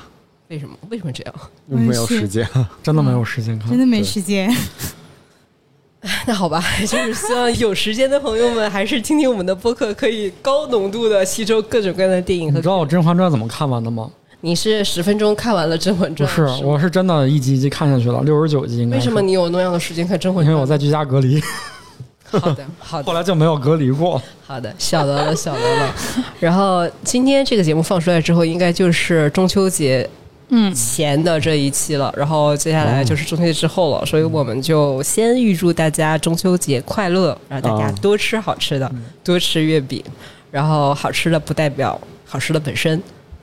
[0.49, 0.75] 为什么？
[0.89, 1.33] 为什么这样？
[1.65, 2.47] 没有时间。
[2.83, 3.79] 真的没有时间看真。
[3.79, 4.53] 的没时间。
[6.25, 12.67] 那好吧，就是希望有时间的朋友们还是听听我们的播客，可以高浓度的吸收各种各样的电影和你知。
[12.67, 14.09] 道我《甄嬛传》怎么看完的吗？
[14.43, 18.97] 你是十分钟看完了《甄嬛不传》是，我是真的一集一集看下去了，六十九集应该。
[18.97, 19.21] 为什么？
[19.21, 20.47] 你有那样的时间看《甄嬛传》？
[20.49, 21.39] 因为我在居家隔离，
[22.25, 24.19] 好的，好的 后，来就没有隔离过。
[24.47, 25.93] 好的，晓得了，晓得了。
[26.39, 30.09] 然后今天这个节目放出来之后，应该就是中秋节
[30.49, 38.91] 嗯，前的这一期了，然后接下来就是中秋节之后了，所以我们就先预祝大家中秋节快乐，让大家啊多吃好吃的，
[39.23, 40.03] 多吃月饼，
[40.49, 42.99] 然后好吃的不代表好吃的本身，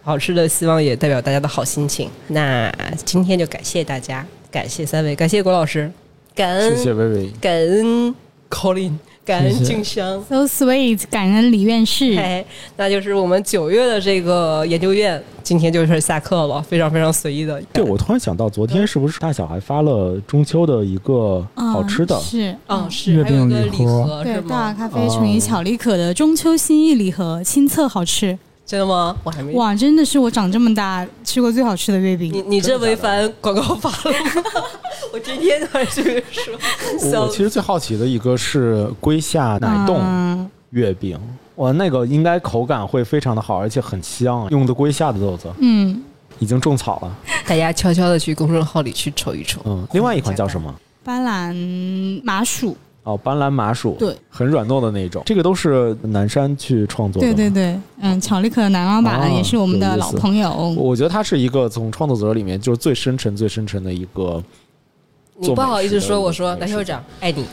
[0.09, 2.09] 好吃的希望也代表大家的好心情。
[2.29, 2.73] 那
[3.05, 5.93] 今天就感谢大家，感谢三位，感谢郭老师，
[6.35, 8.15] 感恩谢谢薇薇，感恩
[8.49, 10.25] Colin，感恩静香。
[10.27, 12.17] So sweet，感恩李院士。
[12.17, 12.43] 哎，
[12.79, 17.61] 那就是我们九月的这个研究院，今天就是下课了，非常非常随意的。
[17.75, 22.19] 对我突然想到，昨天是不是大小还发了中秋的一个嗯好吃的？
[22.19, 24.75] 是，哦，嗯是月饼礼盒对大吗？
[24.79, 28.39] 咖啡纯饮巧力可的中秋心意礼盒，亲测好吃。
[28.69, 29.17] 真的吗？
[29.25, 29.55] 我还没。
[29.55, 32.31] 哇，真的是我长这么大吃过最好吃的月饼。
[32.31, 34.43] 你你这违反广告法了吗？
[35.11, 36.55] 我天天都在这边说，
[37.21, 41.19] 我我其实最好奇的一个是龟下奶冻嗯月饼，
[41.57, 46.03] 哇，那个应该口感会非常的好，而且很香啊，用的龟下的豆子嗯，
[46.39, 47.17] 已经种草了。
[47.47, 49.63] 大家悄悄的去公众号里去瞅一瞅。
[49.65, 50.75] 嗯，另外一款叫什么？
[51.03, 52.77] 斑斓麻薯，
[53.09, 55.23] 哦，斑斓麻薯，对，很软糯的那种。
[55.25, 57.27] 这个都是南山去创作的。
[57.27, 57.49] 对对。
[57.49, 60.53] 对，嗯，巧力可的男老板、哦也是我们的老朋友。
[60.77, 64.43] 我觉得他是一个从创作者里面就是最深沉、最深沉的一个。
[65.39, 67.47] 你不好意思说，我说做美食的南校长爱你。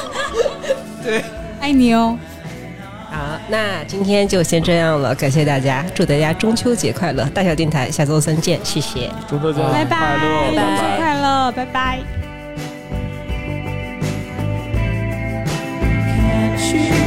[1.04, 1.22] 对
[1.60, 2.16] 爱你哦。
[3.10, 3.18] 好，
[3.50, 7.24] 那今天就先这样了，感谢大家，祝大家中秋节快乐！
[7.34, 9.10] 大小电台下周三见，谢谢。
[9.28, 12.29] 中秋节拜快乐，拜，中秋快乐，拜拜。
[16.70, 16.99] sure.